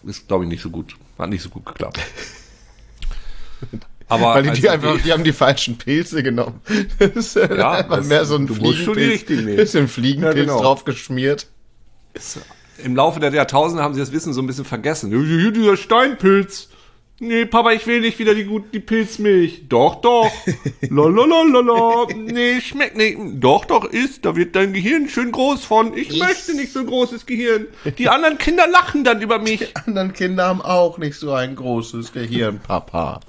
[0.04, 2.00] ist glaube ich nicht so gut, hat nicht so gut geklappt.
[4.08, 6.60] Aber Weil die, als die einfach, die haben die falschen Pilze genommen.
[6.98, 9.56] Das ist Ja, einfach das- mehr so ein du musst schon die Fliegenpilz- richtigen nehmen.
[9.56, 10.60] Bisschen Fliegenpilz Ja, genau.
[10.62, 11.46] drauf geschmiert.
[12.82, 15.12] Im Laufe der Jahrtausende haben sie das Wissen so ein bisschen vergessen.
[15.12, 16.70] Ja, dieser Steinpilz.
[17.22, 19.68] Nee, Papa, ich will nicht wieder die gut die Pilzmilch.
[19.68, 20.30] Doch, doch.
[20.80, 22.06] Lalalala.
[22.16, 23.18] Nee, schmeckt nicht.
[23.34, 24.24] Doch, doch, ist.
[24.24, 25.94] Da wird dein Gehirn schön groß von.
[25.98, 27.66] Ich möchte nicht so ein großes Gehirn.
[27.98, 29.76] Die anderen Kinder lachen dann über mich.
[29.86, 33.20] Anderen Kinder haben auch nicht so ein großes Gehirn, Papa.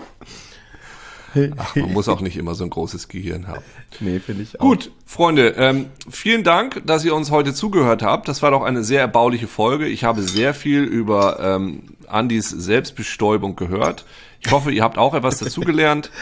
[1.57, 3.63] Ach, man muss auch nicht immer so ein großes Gehirn haben.
[3.99, 4.65] Nee, finde ich auch.
[4.65, 8.27] Gut, Freunde, ähm, vielen Dank, dass ihr uns heute zugehört habt.
[8.27, 9.87] Das war doch eine sehr erbauliche Folge.
[9.87, 14.05] Ich habe sehr viel über ähm, Andys Selbstbestäubung gehört.
[14.41, 16.11] Ich hoffe, ihr habt auch etwas dazugelernt.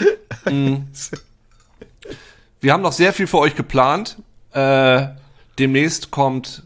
[0.50, 0.86] Mm.
[2.62, 4.18] Wir haben noch sehr viel für euch geplant.
[4.54, 5.08] Äh,
[5.58, 6.64] demnächst kommt,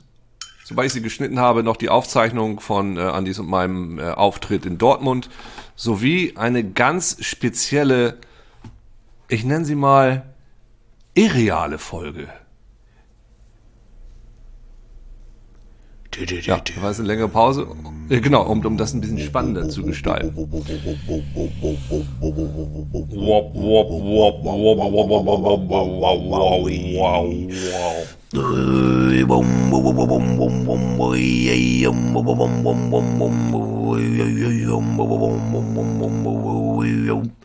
[0.64, 4.66] sobald ich sie geschnitten habe, noch die Aufzeichnung von äh, Andys und meinem äh, Auftritt
[4.66, 5.30] in Dortmund
[5.76, 8.18] sowie eine ganz spezielle,
[9.28, 10.24] ich nenne sie mal
[11.14, 12.28] irreale Folge.
[16.46, 17.68] Ja, war es eine längere Pause.
[18.10, 20.36] Äh, genau, um, um das ein bisschen spannender zu gestalten.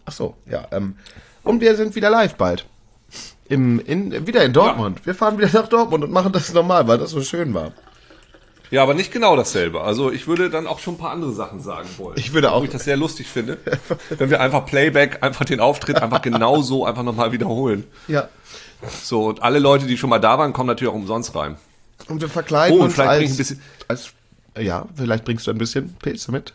[0.05, 0.67] Ach so, ja.
[0.73, 0.95] Ähm,
[1.45, 2.67] und wir sind wieder live bald.
[3.49, 5.05] Im, in, wieder in Dortmund.
[5.07, 7.73] Wir fahren wieder nach Dortmund und machen das normal, weil das so schön war.
[8.71, 9.81] Ja, aber nicht genau dasselbe.
[9.81, 12.17] Also ich würde dann auch schon ein paar andere Sachen sagen wollen.
[12.19, 13.57] Ich würde auch- Wo ich das sehr lustig finde,
[14.11, 17.85] wenn wir einfach Playback, einfach den Auftritt einfach genau so einfach nochmal wiederholen.
[18.09, 18.29] Ja.
[19.03, 21.57] So, und alle Leute, die schon mal da waren, kommen natürlich auch umsonst rein.
[22.09, 24.11] Und wir verkleiden Oh, und uns vielleicht als, ein bisschen- als,
[24.61, 26.55] ja, vielleicht bringst du ein bisschen Pilze mit.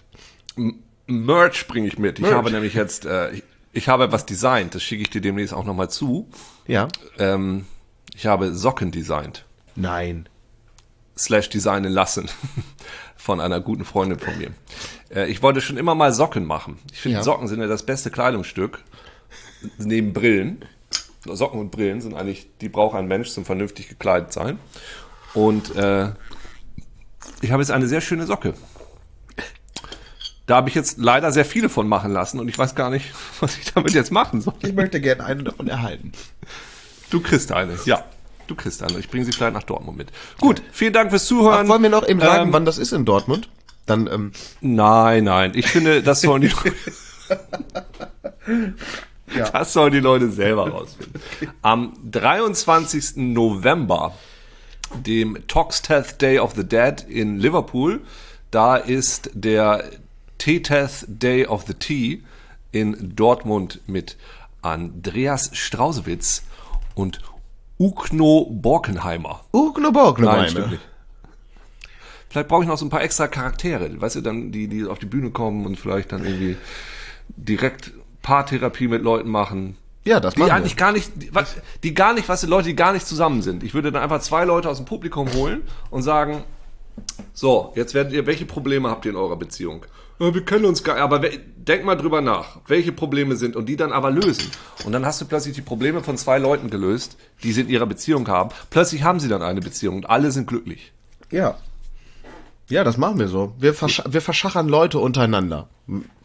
[1.07, 2.19] Merch bringe ich mit.
[2.19, 2.33] Ich Merch.
[2.35, 5.65] habe nämlich jetzt, äh, ich, ich habe etwas designt, das schicke ich dir demnächst auch
[5.65, 6.29] nochmal zu.
[6.67, 6.87] Ja.
[7.17, 7.65] Ähm,
[8.15, 9.45] ich habe Socken designt.
[9.75, 10.29] Nein.
[11.17, 12.29] slash designen lassen
[13.17, 14.51] von einer guten Freundin von mir.
[15.13, 16.77] Äh, ich wollte schon immer mal Socken machen.
[16.91, 17.23] Ich finde, Ja.
[17.23, 18.83] Socken sind ja das beste Kleidungsstück
[19.77, 20.63] neben Brillen.
[21.25, 24.59] Socken und Brillen sind eigentlich, die braucht ein Mensch zum vernünftig gekleidet sein.
[25.33, 26.11] Und äh,
[27.43, 28.53] ich habe jetzt eine sehr schöne Socke.
[30.45, 33.13] Da habe ich jetzt leider sehr viele von machen lassen und ich weiß gar nicht,
[33.39, 34.53] was ich damit jetzt machen soll.
[34.61, 36.11] Ich möchte gerne eine davon erhalten.
[37.09, 38.03] Du kriegst eine, ja.
[38.47, 38.99] Du kriegst eine.
[38.99, 40.09] Ich bringe sie vielleicht nach Dortmund mit.
[40.41, 41.65] Gut, vielen Dank fürs Zuhören.
[41.65, 43.47] Ach, wollen wir noch eben sagen, Ähm, wann das ist in Dortmund?
[43.85, 45.51] Dann, ähm, Nein, nein.
[45.55, 46.73] Ich finde, das sollen die Leute,
[49.35, 49.49] Ja.
[49.49, 51.21] das sollen die Leute selber rausfinden.
[51.61, 53.15] Am 23.
[53.33, 54.13] November,
[55.05, 58.01] dem Toxteth Day of the Dead in Liverpool,
[58.51, 59.83] da ist der
[60.37, 62.23] Teteth Day of the Tea
[62.71, 64.17] in Dortmund mit
[64.61, 66.43] Andreas Strausewitz
[66.95, 67.21] und
[67.79, 69.43] Ugno Borkenheimer.
[69.51, 70.49] Uglo Borglo Nein, meine.
[70.49, 70.83] stimmt nicht.
[72.29, 74.97] Vielleicht brauche ich noch so ein paar extra Charaktere, weißt du, dann die, die auf
[74.97, 76.57] die Bühne kommen und vielleicht dann irgendwie
[77.27, 77.91] direkt
[78.23, 79.77] Paartherapie mit Leuten machen.
[80.05, 80.77] Ja, das Die machen eigentlich wir.
[80.79, 83.63] gar nicht, die, was- die gar nicht, was die Leute, die gar nicht zusammen sind.
[83.63, 86.43] Ich würde dann einfach zwei Leute aus dem Publikum holen und sagen,
[87.33, 89.85] so, jetzt werdet ihr, welche Probleme habt ihr in eurer Beziehung?
[90.19, 93.75] Ja, wir kennen uns gar aber denk mal drüber nach, welche Probleme sind und die
[93.77, 94.51] dann aber lösen.
[94.85, 97.85] Und dann hast du plötzlich die Probleme von zwei Leuten gelöst, die sie in ihrer
[97.87, 98.51] Beziehung haben.
[98.69, 100.91] Plötzlich haben sie dann eine Beziehung und alle sind glücklich.
[101.31, 101.57] Ja.
[102.69, 103.53] Ja, das machen wir so.
[103.57, 105.67] Wir, versch wir verschachern Leute untereinander.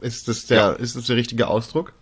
[0.00, 0.70] Ist das der, Ja.
[0.72, 1.92] ist das der richtige Ausdruck?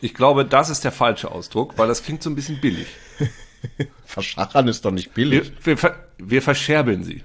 [0.00, 2.86] Ich glaube, das ist der falsche Ausdruck, weil das klingt so ein bisschen billig.
[4.04, 5.52] Verschachern ist doch nicht Wir, billig.
[5.64, 7.24] wir, ver- wir verscherbeln sie.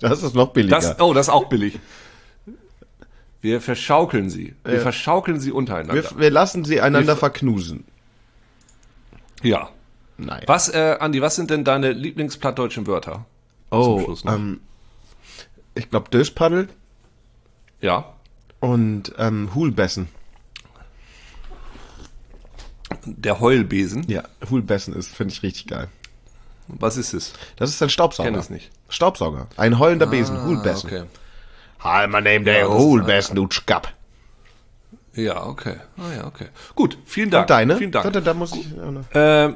[0.00, 0.76] Das ist noch billiger.
[0.76, 1.78] Das, oh, das ist auch billig.
[3.40, 4.54] Wir verschaukeln sie.
[4.64, 5.94] Wir verschaukeln sie untereinander.
[6.12, 7.84] wir, wir lassen sie einander Wir- verknusen.
[9.42, 9.68] ja.
[10.18, 10.42] Nein.
[10.46, 13.24] Was, äh, Andi, was sind denn deine Lieblingsplattdeutschen Wörter?
[13.70, 14.60] Oh, ähm,
[15.74, 16.68] ich glaube Döspaddel
[17.80, 18.12] Ja.
[18.60, 20.06] und ähm, Hulbessen.
[23.04, 24.04] Der Heulbesen.
[24.08, 25.88] Ja, Hulbessen ist, finde ich richtig geil.
[26.68, 27.32] Was ist es?
[27.56, 28.30] Das ist ein Staubsauger.
[28.30, 28.70] Kenn es nicht.
[28.88, 29.48] Staubsauger.
[29.56, 30.88] Ein heulender Besen, Hulbessen.
[30.88, 31.04] Okay.
[31.80, 33.92] Hi, my name der Hulbessen, du Schkapp.
[35.14, 35.76] Ja, okay.
[35.98, 36.46] Ah ja, okay.
[36.74, 37.42] Gut, vielen Dank.
[37.44, 37.76] Und deine?
[37.76, 38.12] Vielen Dank.
[38.12, 38.66] Da, da muss ich.
[39.14, 39.52] äh,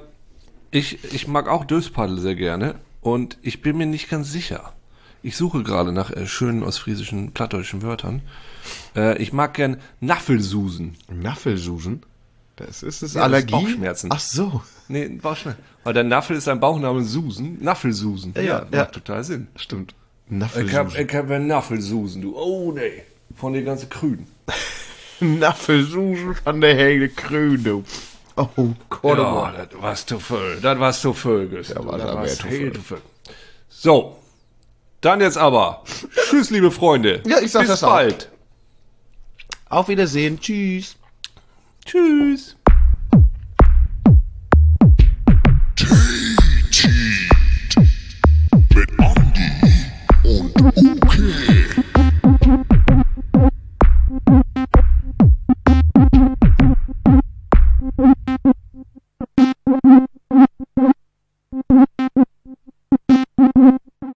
[0.70, 4.72] ich, ich mag auch Döspaddel sehr gerne und ich bin mir nicht ganz sicher.
[5.22, 8.22] Ich suche gerade nach äh, schönen ostfriesischen, plattdeutschen Wörtern.
[8.94, 10.96] Äh, ich mag gern Naffelsusen.
[11.08, 12.02] Naffelsusen?
[12.56, 13.52] Das ist es Ja, das ist Allergie?
[13.52, 14.10] Bauchschmerzen.
[14.12, 14.62] Ach so.
[14.88, 15.56] Nee, war schnell.
[15.84, 17.62] Weil der Naffel ist ein Bauchname Susen.
[17.62, 18.34] Naffelsusen.
[18.36, 18.84] Ja, macht ja.
[18.86, 19.48] total Sinn.
[19.56, 19.94] Stimmt.
[20.28, 21.06] Ich hab, Naffelsusen.
[21.06, 22.36] ich hab einen Naffelsusen, du.
[22.36, 23.02] Oh, nee.
[23.36, 24.26] Von den ganzen Krüden.
[25.20, 27.84] Naffelsusen von der Helle Krüne.
[28.36, 28.48] Oh
[28.88, 29.18] Gott.
[29.18, 30.58] Ja, das war's zu voll.
[30.60, 31.62] Das war's zu voll.
[31.68, 33.00] Ja, war das viel zu voll.
[33.68, 34.16] So.
[35.00, 35.84] Dann jetzt aber.
[36.28, 37.22] Tschüss, liebe Freunde.
[37.26, 37.90] Ja, ich sag Bis das auch.
[37.90, 38.30] bald.
[39.68, 40.40] Auf Wiedersehen.
[40.40, 40.96] Tschüss.
[41.86, 42.55] Tschüss.